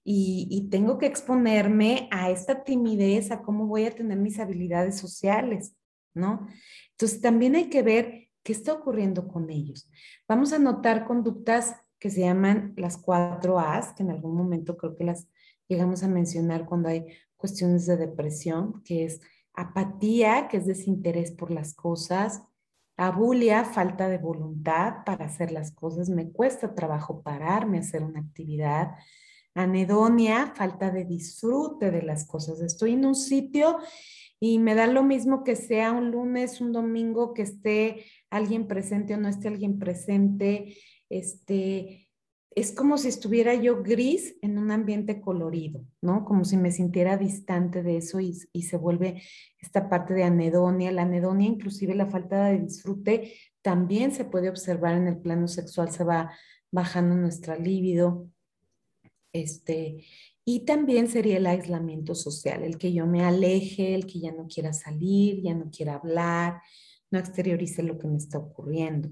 [0.03, 5.75] y, tengo que exponerme a esta timidez, a cómo voy a tener mis habilidades sociales,
[6.13, 6.47] ¿no?
[6.91, 9.89] Entonces también hay que ver qué está ocurriendo con ellos.
[10.27, 14.95] Vamos a notar conductas que se llaman las cuatro A's, que en algún momento creo
[14.95, 15.27] que las
[15.69, 17.05] llegamos a mencionar cuando hay
[17.37, 19.21] cuestiones de depresión, que es
[19.53, 22.41] apatía, que es desinterés por las cosas,
[22.97, 28.19] abulia, falta de voluntad para hacer las cosas, me cuesta trabajo pararme a hacer una
[28.19, 28.95] actividad,
[29.55, 32.61] anedonia, falta de disfrute de las cosas.
[32.61, 33.77] Estoy en un sitio
[34.39, 39.13] y me da lo mismo que sea un lunes, un domingo, que esté alguien presente
[39.13, 40.77] o no esté alguien presente,
[41.09, 42.02] este,
[42.55, 46.25] es como si estuviera yo gris en un ambiente colorido, ¿no?
[46.25, 49.21] Como si me sintiera distante de eso y, se vuelve
[49.59, 50.91] esta parte de anedonia.
[50.91, 55.91] La anedonia, inclusive la falta de disfrute, también se puede observar en el plano sexual,
[55.91, 56.31] se va
[56.71, 58.29] bajando nuestra libido.
[59.31, 60.05] Este,
[60.45, 64.47] y también sería el aislamiento social, el que yo me aleje, el que ya no
[64.47, 66.61] quiera salir, ya no quiera hablar,
[67.09, 69.09] no exteriorice lo que me está ocurriendo.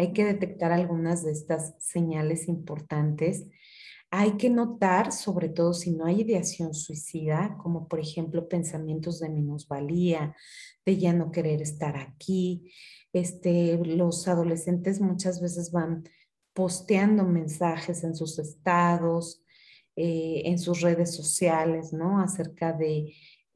[0.00, 3.46] Hay que detectar algunas de estas señales importantes.
[4.10, 9.28] Hay que notar, sobre todo si no hay ideación suicida, como por ejemplo pensamientos de
[9.28, 10.34] minusvalía,
[10.86, 12.72] de ya no querer estar aquí.
[13.12, 16.04] Este, los adolescentes muchas veces van
[16.54, 19.44] posteando mensajes en sus estados,
[19.96, 22.22] eh, en sus redes sociales, ¿no?
[22.22, 23.12] Acerca de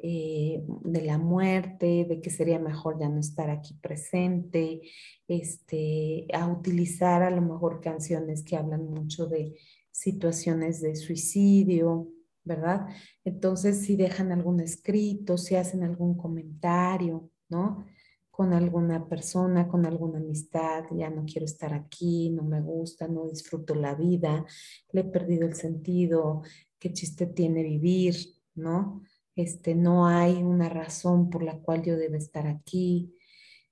[0.07, 4.83] eh, de la muerte, de que sería mejor ya no estar aquí presente,
[5.27, 9.59] este, a utilizar a lo mejor canciones que hablan mucho de
[9.91, 12.11] situaciones de suicidio,
[12.45, 12.87] ¿verdad?
[13.25, 17.87] Entonces, si dejan algún escrito, si hacen algún comentario, ¿no?
[18.31, 23.27] Con alguna persona, con alguna amistad, ya no quiero estar aquí, no me gusta, no
[23.27, 24.45] disfruto la vida,
[24.93, 26.43] le he perdido el sentido,
[26.79, 28.17] qué chiste tiene vivir,
[28.55, 29.01] ¿no?
[29.37, 33.15] Este, no hay una razón por la cual yo deba estar aquí.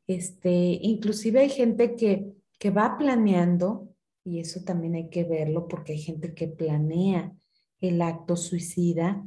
[0.07, 0.51] Este,
[0.83, 3.89] inclusive hay gente que, que va planeando,
[4.25, 7.33] y eso también hay que verlo porque hay gente que planea
[7.81, 9.25] el acto suicida,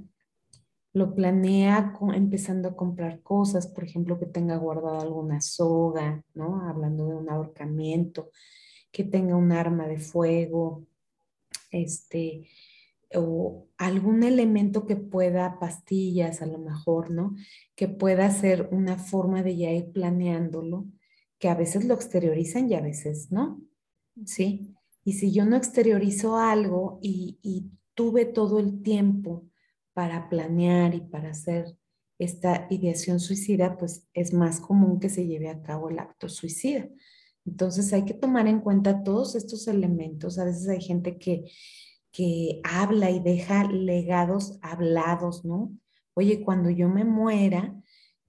[0.93, 6.61] lo planea empezando a comprar cosas, por ejemplo, que tenga guardado alguna soga, ¿no?
[6.69, 8.29] Hablando de un ahorcamiento,
[8.93, 10.85] que tenga un arma de fuego,
[11.69, 12.47] este,
[13.15, 17.35] o algún elemento que pueda, pastillas a lo mejor, ¿no?
[17.75, 20.85] Que pueda ser una forma de ya ir planeándolo,
[21.39, 23.61] que a veces lo exteriorizan y a veces no,
[24.25, 24.75] ¿sí?
[25.03, 29.45] Y si yo no exteriorizo algo y, y tuve todo el tiempo
[29.93, 31.77] para planear y para hacer
[32.17, 36.87] esta ideación suicida, pues es más común que se lleve a cabo el acto suicida.
[37.45, 40.39] Entonces hay que tomar en cuenta todos estos elementos.
[40.39, 41.45] A veces hay gente que
[42.15, 45.75] que habla y deja legados hablados, ¿no?
[46.13, 47.75] Oye, cuando yo me muera,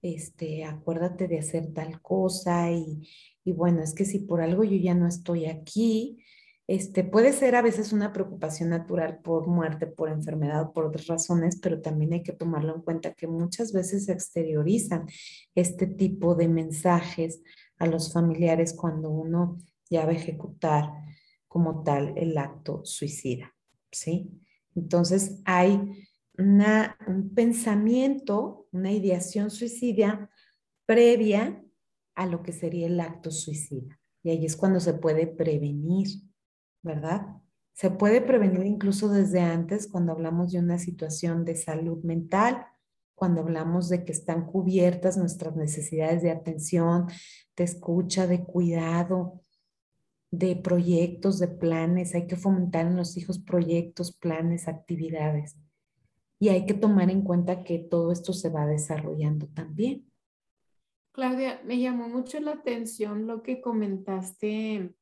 [0.01, 3.07] este, acuérdate de hacer tal cosa y,
[3.45, 6.21] y bueno, es que si por algo yo ya no estoy aquí,
[6.67, 11.57] este, puede ser a veces una preocupación natural por muerte, por enfermedad, por otras razones,
[11.61, 15.07] pero también hay que tomarlo en cuenta que muchas veces se exteriorizan
[15.55, 17.41] este tipo de mensajes
[17.79, 19.59] a los familiares cuando uno
[19.89, 20.91] ya va a ejecutar
[21.47, 23.56] como tal el acto suicida.
[23.99, 24.31] ¿Sí?
[24.75, 25.91] Entonces hay
[26.37, 30.29] un pensamiento, una ideación suicida
[30.85, 31.63] previa
[32.15, 33.99] a lo que sería el acto suicida.
[34.23, 36.07] Y ahí es cuando se puede prevenir,
[36.83, 37.27] ¿verdad?
[37.73, 42.65] Se puede prevenir incluso desde antes cuando hablamos de una situación de salud mental,
[43.15, 47.07] cuando hablamos de que están cubiertas nuestras necesidades de atención,
[47.55, 49.41] de escucha, de cuidado,
[50.31, 55.57] de proyectos, de planes, hay que fomentar en los hijos proyectos, planes, actividades.
[56.39, 60.11] Y hay que tomar en cuenta que todo esto se va desarrollando también.
[61.11, 64.93] Claudia, me llamó mucho la atención lo que comentaste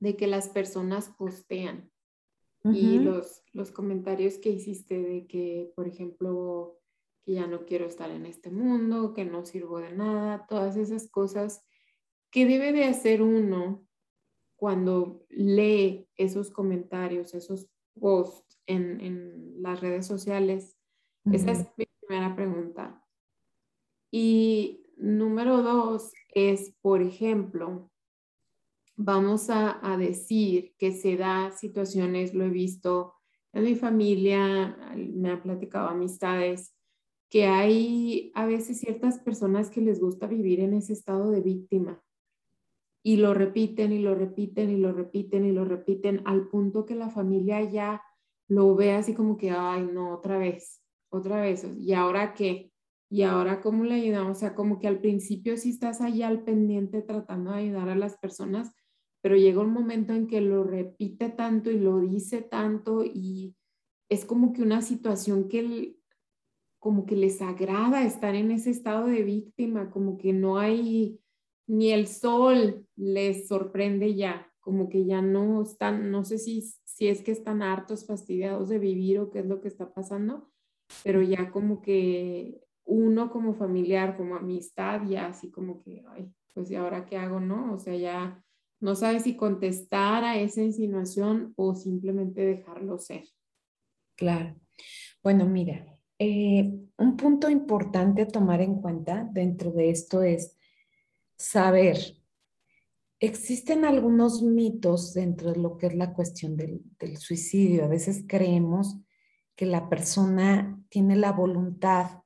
[0.00, 1.90] de que las personas postean
[2.64, 6.80] y los, los comentarios que hiciste de que, por ejemplo,
[7.22, 11.08] que ya no quiero estar en este mundo, que no sirvo de nada, todas esas
[11.08, 11.64] cosas
[12.30, 13.86] que debe de hacer uno
[14.56, 20.76] cuando lee esos comentarios, esos posts en, las redes sociales?
[21.32, 23.02] Esa es mi primera pregunta.
[24.10, 27.90] Y número dos es, por ejemplo,
[28.94, 33.14] vamos a, a, decir que se da situaciones, lo he visto
[33.52, 36.74] en mi familia, me ha platicado amistades,
[37.28, 42.05] que hay a veces ciertas personas que les gusta vivir en ese estado de víctima
[43.06, 46.96] y lo repiten y lo repiten y lo repiten y lo repiten al punto que
[46.96, 48.02] la familia ya
[48.48, 52.72] lo ve así como que, ay, no, otra vez, otra vez, ¿y ahora qué?
[53.08, 54.38] ¿Y ahora cómo le ayudamos?
[54.38, 57.94] O sea, como que al principio sí estás allá al pendiente tratando de ayudar a
[57.94, 58.72] las personas,
[59.22, 63.54] pero llega un momento en que lo repite tanto y lo dice tanto y
[64.10, 65.94] es como que una situación que
[66.80, 71.20] como que les agrada estar en ese estado de víctima, como que no hay
[71.66, 77.08] ni el sol les sorprende ya, como que ya no están, no sé si, si
[77.08, 80.50] es que están hartos, fastidiados de vivir o qué es lo que está pasando,
[81.04, 86.70] pero ya como que uno como familiar, como amistad, ya así como que, ay, pues
[86.70, 87.74] ¿y ahora qué hago, no?
[87.74, 88.42] O sea, ya
[88.80, 93.24] No sabe si contestar a esa insinuación o simplemente dejarlo ser.
[94.16, 94.54] Claro.
[95.22, 100.55] Bueno, mira, eh, un punto importante a tomar en cuenta dentro de esto es
[101.36, 102.16] saber,
[103.20, 106.82] existen algunos mitos dentro de lo que es la cuestión del,
[107.18, 107.84] suicidio.
[107.84, 108.98] A veces creemos
[109.54, 112.22] que la persona tiene la voluntad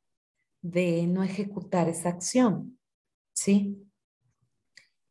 [0.62, 2.78] de no ejecutar esa acción,
[3.32, 3.86] ¿sí?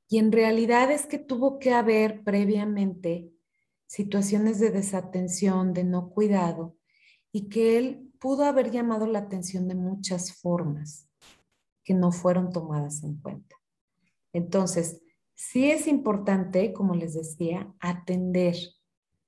[0.07, 3.31] Y en realidad es que tuvo que haber previamente
[3.87, 6.77] situaciones de desatención, de no cuidado,
[7.31, 11.07] y que él pudo haber llamado la atención de muchas formas
[11.83, 13.58] que no fueron tomadas en cuenta.
[14.33, 15.01] Entonces,
[15.35, 18.55] sí es importante, como les decía, atender.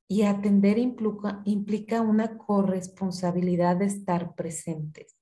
[0.08, 5.16] Y atender implica, una corresponsabilidad de estar presentes.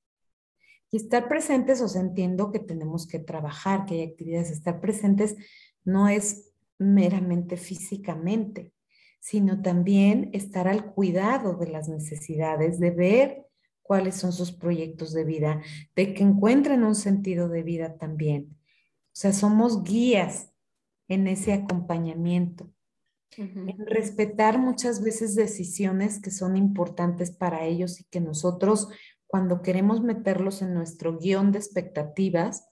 [0.92, 4.50] Y estar presentes, os entiendo que tenemos que trabajar, que hay actividades.
[4.50, 5.36] Estar presentes
[5.84, 8.74] no es meramente físicamente,
[9.20, 13.46] sino también estar al cuidado de las necesidades, de ver
[13.84, 15.62] cuáles son sus proyectos de vida,
[15.96, 18.59] de que encuentren un sentido de vida también.
[19.20, 20.50] O sea, somos guías
[21.10, 22.72] en ese acompañamiento,
[23.36, 28.88] en respetar muchas veces decisiones que son importantes para ellos y que nosotros
[29.28, 32.70] cuando queremos meterlos en nuestro guion de expectativas,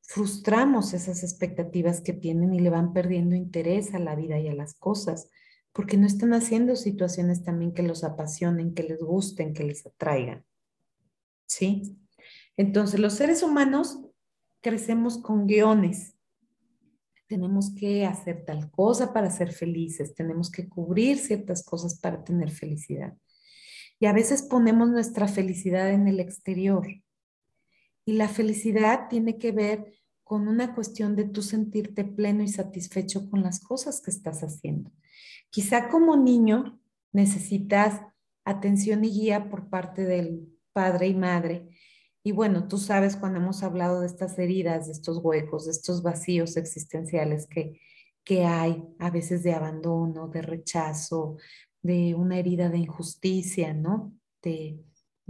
[0.00, 4.54] frustramos esas expectativas que tienen y le van perdiendo interés a la vida y a
[4.54, 5.28] las cosas,
[5.72, 10.44] porque no están haciendo situaciones también que los apasionen, que les gusten, que les atraigan.
[11.46, 11.98] ¿Sí?
[12.56, 13.98] Entonces, los seres humanos
[14.60, 16.14] crecemos con guiones.
[17.26, 22.50] Tenemos que hacer tal cosa para ser felices, tenemos que cubrir ciertas cosas para tener
[22.50, 23.16] felicidad.
[23.98, 26.86] Y a veces ponemos nuestra felicidad en el exterior.
[28.04, 33.28] Y la felicidad tiene que ver con una cuestión de tú sentirte pleno y satisfecho
[33.28, 34.90] con las cosas que estás haciendo.
[35.50, 36.80] Quizá como niño
[37.12, 38.00] necesitas
[38.44, 41.68] atención y guía por parte del padre y madre.
[42.22, 46.02] Y bueno, tú sabes cuando hemos hablado de estas heridas, de estos huecos, de estos
[46.02, 47.80] vacíos existenciales que,
[48.24, 51.36] que hay, a veces de abandono, de rechazo,
[51.82, 54.12] de una herida de injusticia, ¿no?
[54.42, 54.78] De,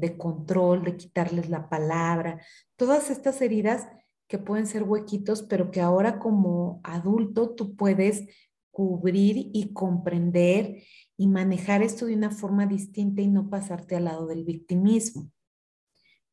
[0.01, 2.41] de control, de quitarles la palabra,
[2.77, 3.87] todas estas heridas
[4.27, 8.25] que pueden ser huequitos, pero que ahora como adulto tú puedes
[8.71, 10.83] cubrir y comprender
[11.17, 15.31] y manejar esto de una forma distinta y no pasarte al lado del victimismo.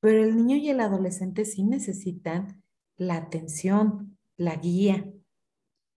[0.07, 2.63] Pero el niño y el adolescente sí necesitan
[2.95, 5.11] la atención, la guía,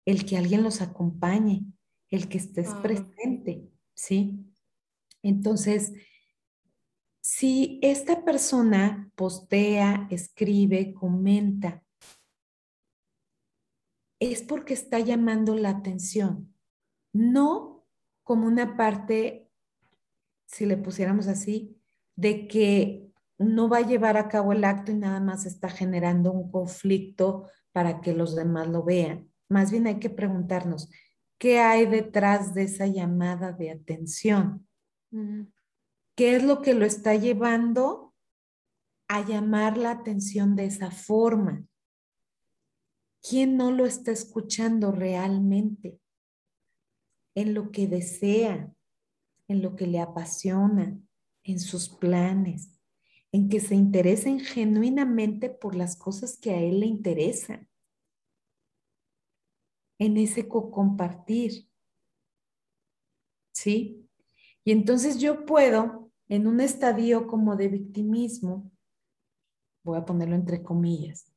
[0.05, 1.63] el que alguien los acompañe,
[2.11, 3.71] el que estés presente.
[3.95, 4.53] ¿sí?
[5.23, 5.93] Entonces,
[7.21, 11.85] si esta persona postea, escribe, comenta,
[14.19, 16.53] es porque está llamando la atención,
[17.13, 17.87] no
[18.25, 19.53] como una parte,
[20.47, 21.81] si le pusiéramos así,
[22.17, 23.10] de que
[23.41, 27.49] no va a llevar a cabo el acto y nada más está generando un conflicto
[27.73, 29.29] para que los demás lo vean.
[29.49, 30.89] Más bien hay que preguntarnos,
[31.41, 34.69] ¿Qué hay detrás de esa llamada de atención?
[36.15, 38.15] ¿Qué es lo que lo está llevando
[39.09, 41.65] a llamar la atención de esa forma?
[43.23, 45.99] ¿Quién no lo está escuchando realmente?
[47.35, 48.71] En lo que desea,
[49.49, 50.95] en lo que le apasiona,
[51.43, 52.80] en sus planes,
[53.33, 57.69] en que se interesen genuinamente por las cosas que a él le interesan
[59.99, 61.69] en ese co-compartir.
[63.53, 64.09] ¿Sí?
[64.65, 68.71] Y entonces yo puedo, en un estadio como de victimismo,
[69.85, 71.31] voy a ponerlo entre comillas,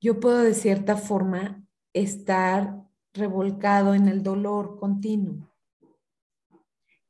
[0.00, 1.64] yo puedo de cierta forma
[1.94, 5.50] estar revolcado en el dolor continuo.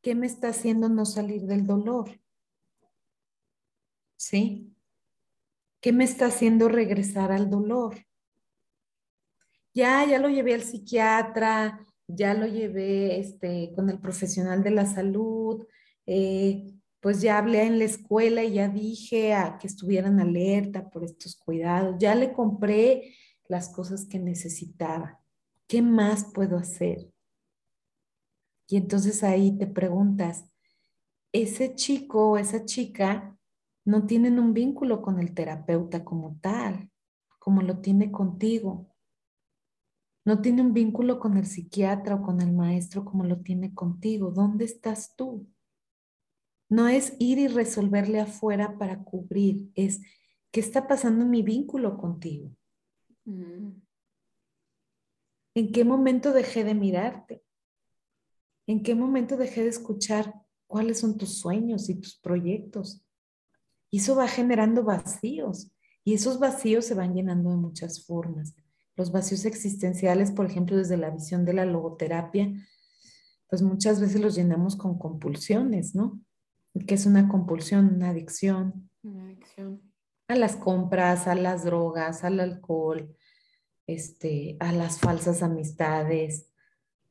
[0.00, 2.20] ¿Qué me está haciendo no salir del dolor?
[4.16, 4.74] ¿Sí?
[5.80, 7.96] ¿Qué me está haciendo regresar al dolor?
[9.74, 14.86] ya, ya lo llevé al psiquiatra, ya lo llevé este, con el profesional de la
[14.86, 15.66] salud,
[16.06, 21.04] eh, pues ya hablé en la escuela y ya dije a que estuvieran alerta por
[21.04, 23.14] estos cuidados, ya le compré
[23.48, 25.20] las cosas que necesitaba.
[25.66, 27.10] ¿Qué más puedo hacer?
[28.68, 30.46] Y entonces ahí te preguntas,
[31.32, 33.36] ese chico o esa chica
[33.84, 36.90] no tienen un vínculo con el terapeuta como tal,
[37.38, 38.94] como lo tiene contigo
[40.24, 44.30] no tiene un vínculo con el psiquiatra o con el maestro como lo tiene contigo.
[44.30, 45.46] ¿Dónde estás tú?
[46.70, 50.00] No es ir y resolverle afuera para cubrir, es
[50.50, 52.50] qué está pasando en mi vínculo contigo.
[53.26, 53.82] Mm.
[55.56, 57.44] ¿En qué momento dejé de mirarte?
[58.66, 60.34] ¿En qué momento dejé de escuchar
[60.66, 63.03] cuáles son tus sueños y tus proyectos?
[63.94, 65.70] Y eso va generando vacíos
[66.02, 68.56] y esos vacíos se van llenando de muchas formas.
[68.96, 72.52] Los vacíos existenciales, por ejemplo, desde la visión de la logoterapia,
[73.48, 76.20] pues muchas veces los llenamos con compulsiones, ¿no?
[76.88, 77.94] ¿Qué es una compulsión?
[77.94, 78.90] Una adicción.
[79.04, 79.80] Una adicción.
[80.26, 83.16] A las compras, a las drogas, al alcohol,
[83.86, 86.50] este, a las falsas amistades,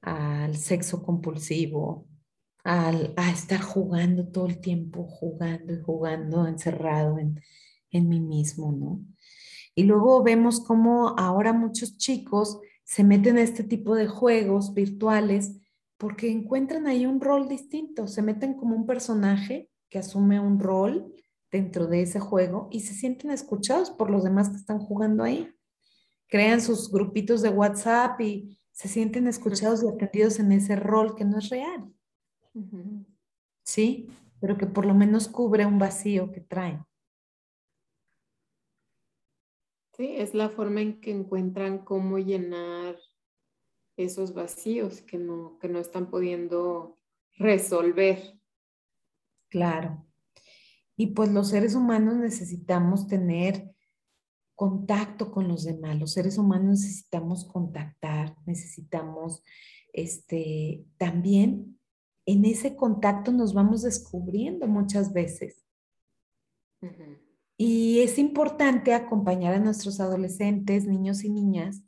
[0.02, 2.10] al sexo compulsivo,
[2.64, 7.42] a estar jugando todo el tiempo, jugando y jugando, encerrado en,
[7.92, 9.00] en mí mismo, ¿no?
[9.76, 15.56] Y luego vemos cómo ahora muchos chicos se meten a este tipo de juegos virtuales
[15.98, 21.14] porque encuentran ahí un rol distinto, se meten como un personaje que asume un rol
[21.52, 25.50] dentro de ese juego y se sienten escuchados por los demás que están jugando ahí.
[26.28, 31.26] Crean sus grupitos de WhatsApp y se sienten escuchados y atendidos en ese rol que
[31.26, 31.94] no es real.
[33.64, 36.86] Sí, pero que por lo menos cubre un vacío que traen.
[39.96, 42.98] Sí, es la forma en que encuentran cómo llenar
[43.96, 47.00] esos vacíos que no, que no están pudiendo
[47.38, 48.40] resolver.
[49.50, 50.06] Claro.
[50.96, 53.72] Y pues los seres humanos necesitamos tener
[54.56, 56.00] contacto con los demás.
[56.00, 59.44] Los seres humanos necesitamos contactar, necesitamos
[59.92, 61.80] este también
[62.26, 65.66] en ese contacto nos vamos descubriendo muchas veces.
[67.58, 71.84] Y es importante acompañar a nuestros adolescentes, niños y niñas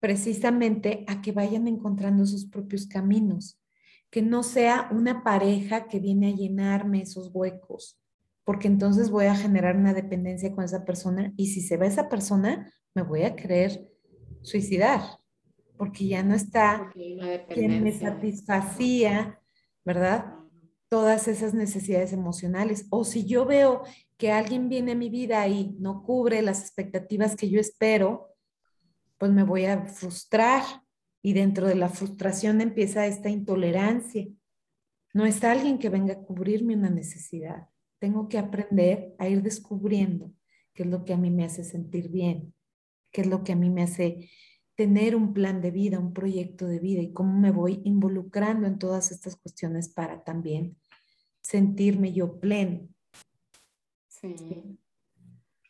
[0.00, 3.60] precisamente a que vayan encontrando sus propios caminos,
[4.10, 8.00] que no sea una pareja que viene a llenarme esos huecos,
[8.44, 12.08] porque entonces voy a generar una dependencia con esa persona y si se va esa
[12.08, 13.90] persona, me voy a querer
[14.42, 15.02] suicidar,
[15.78, 19.40] porque ya no está quien me satisfacía,
[19.84, 20.34] ¿verdad?
[20.90, 22.86] Todas esas necesidades emocionales.
[22.90, 23.82] O si yo veo
[24.18, 28.34] que alguien viene a mi vida y no cubre las expectativas que yo espero,
[29.16, 30.62] pues me voy a frustrar
[31.22, 34.26] y dentro de la frustración empieza esta intolerancia.
[35.14, 37.68] No es alguien que venga a cubrirme una necesidad.
[37.98, 40.32] Tengo que aprender a ir descubriendo
[40.74, 42.54] qué es lo que a mí me hace sentir bien,
[43.10, 44.30] qué es lo que a mí me hace
[44.78, 48.78] tener un plan de vida, un proyecto de vida y cómo me voy involucrando en
[48.78, 50.76] todas estas cuestiones para también
[51.40, 52.88] sentirme yo pleno.
[54.06, 54.78] Sí.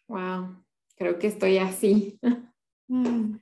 [0.09, 0.63] Wow,
[0.95, 2.21] creo que estoy así.
[2.91, 3.37] Mm.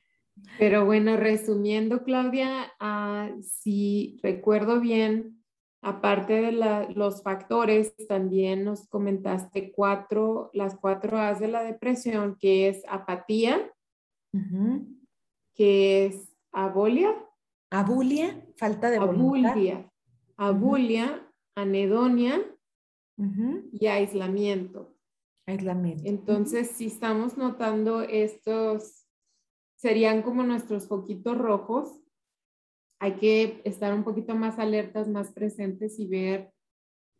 [0.59, 5.41] Pero bueno, resumiendo, Claudia, ah, si recuerdo bien,
[5.83, 6.51] aparte de
[6.97, 13.73] los factores, también nos comentaste cuatro, las cuatro A's de la depresión, que es apatía,
[15.57, 17.15] que es abolia.
[17.71, 19.51] Abulia, falta de voluntad.
[19.51, 19.93] Abulia,
[20.37, 22.41] abulia, anedonia
[23.73, 24.95] y aislamiento.
[25.47, 26.05] Aislamiento.
[26.07, 29.07] Entonces, si estamos notando estos
[29.77, 32.03] serían como nuestros foquitos rojos.
[32.99, 36.53] Hay que estar un poquito más alertas, más presentes y ver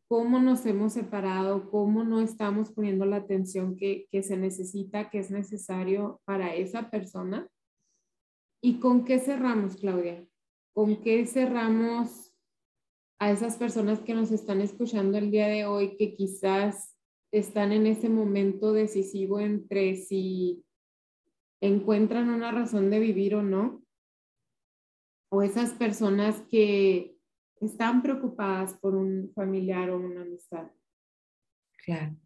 [0.09, 5.19] cómo nos hemos separado, cómo no estamos poniendo la atención que, que se necesita, que
[5.19, 7.49] es necesario para esa persona.
[8.61, 10.27] ¿Y con qué cerramos, Claudia?
[10.75, 12.33] ¿Con qué cerramos
[13.19, 16.97] a esas personas que nos están escuchando el día de hoy, que quizás
[17.33, 20.65] están en ese momento decisivo entre si
[21.61, 23.83] encuentran una razón de vivir o no,
[25.31, 27.17] o esas personas que
[27.61, 30.71] están preocupadas por un familiar o una amistad.
[31.85, 32.17] Claro,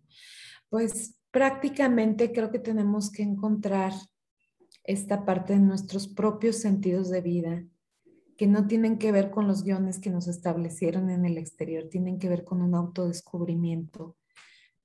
[0.69, 3.93] pues prácticamente creo que tenemos que encontrar
[4.91, 7.65] esta parte de nuestros propios sentidos de vida,
[8.37, 12.19] que no tienen que ver con los guiones que nos establecieron en el exterior, tienen
[12.19, 14.17] que ver con un autodescubrimiento,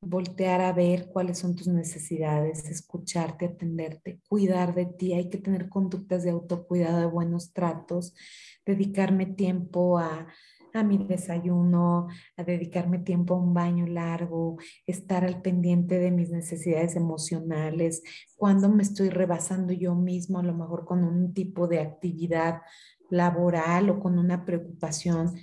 [0.01, 5.13] voltear a ver cuáles son tus necesidades, escucharte, atenderte, cuidar de ti.
[5.13, 8.13] Hay que tener conductas de autocuidado, de buenos tratos,
[8.65, 10.27] dedicarme tiempo a,
[10.77, 12.07] a mi desayuno,
[12.37, 18.03] a dedicarme tiempo a un baño largo, estar al pendiente de mis necesidades emocionales,
[18.35, 22.61] cuando me estoy rebasando yo mismo, a lo mejor con un tipo de actividad
[23.09, 25.35] laboral o con una preocupación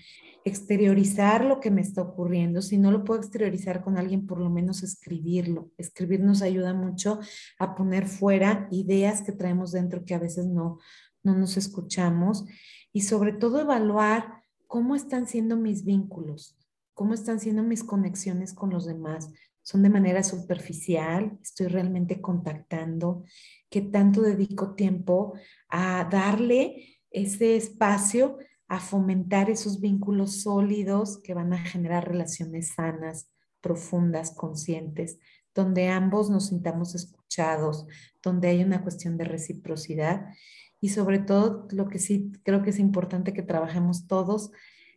[0.45, 2.63] exteriorizar lo que me está ocurriendo.
[2.63, 5.71] Si no lo puedo exteriorizar con alguien, por lo menos escribirlo.
[5.79, 7.21] Escribir nos ayuda mucho
[7.59, 10.79] a poner fuera ideas que traemos dentro que a veces no,
[11.23, 12.45] no nos escuchamos
[12.93, 14.42] y sobre todo evaluar
[14.73, 16.57] cómo están siendo mis vínculos,
[16.95, 19.29] cómo están siendo mis conexiones con los demás,
[19.61, 23.23] son de manera superficial, estoy realmente contactando,
[23.69, 25.35] qué tanto dedico tiempo
[25.69, 33.31] a darle ese espacio a fomentar esos vínculos sólidos que van a generar relaciones sanas,
[33.61, 35.19] profundas, conscientes,
[35.55, 37.85] donde ambos nos sintamos escuchados,
[38.23, 40.29] donde hay una cuestión de reciprocidad
[40.83, 44.51] y sobre todo lo que sí creo que es importante que trabajemos todos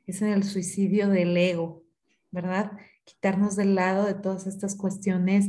[0.07, 1.83] es en el suicidio del ego,
[2.31, 2.71] ¿verdad?
[3.03, 5.47] Quitarnos del lado de todas estas cuestiones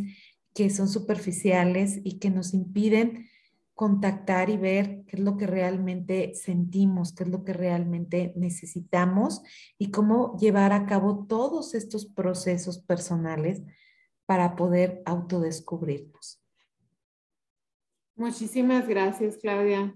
[0.55, 3.29] que son superficiales y que nos impiden
[3.75, 9.43] contactar y ver qué es lo que realmente sentimos, qué es lo que realmente necesitamos
[9.79, 13.63] y cómo llevar a cabo todos estos procesos personales
[14.27, 16.43] para poder autodescubrirnos.
[18.17, 19.95] Muchísimas gracias, Claudia.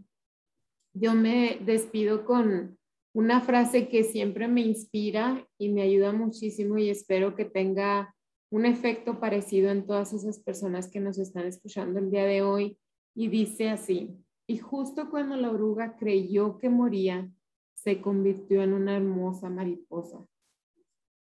[0.93, 2.79] Yo me despido con
[3.15, 8.15] una frase que siempre me inspira y me ayuda muchísimo y espero que tenga
[8.51, 12.79] un efecto parecido en todas esas personas que nos están escuchando el día de hoy.
[13.15, 14.17] Y dice así,
[14.47, 17.31] y justo cuando la oruga creyó que moría,
[17.75, 20.27] se convirtió en una hermosa mariposa.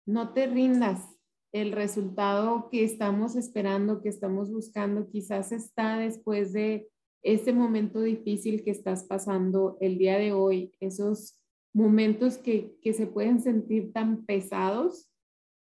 [0.06, 1.08] No te rindas,
[1.54, 6.89] el resultado que estamos esperando, que estamos buscando, quizás está después de
[7.24, 11.39] ese momento difícil que estás pasando el día de hoy, esos
[11.74, 15.09] momentos que, que se pueden sentir tan pesados,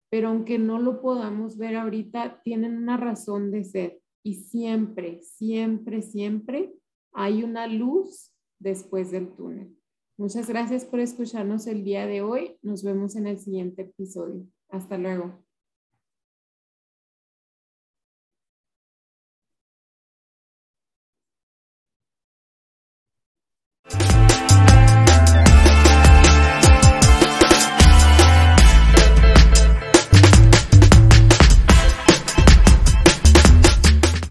[0.09, 3.99] pero aunque no lo podamos ver ahorita, tienen una razón de ser.
[4.23, 6.73] Y siempre, siempre, siempre
[7.13, 9.75] hay una luz después del túnel.
[10.17, 12.57] Muchas gracias por escucharnos el día de hoy.
[12.61, 14.45] Nos vemos en el siguiente episodio.
[14.69, 15.42] Hasta luego.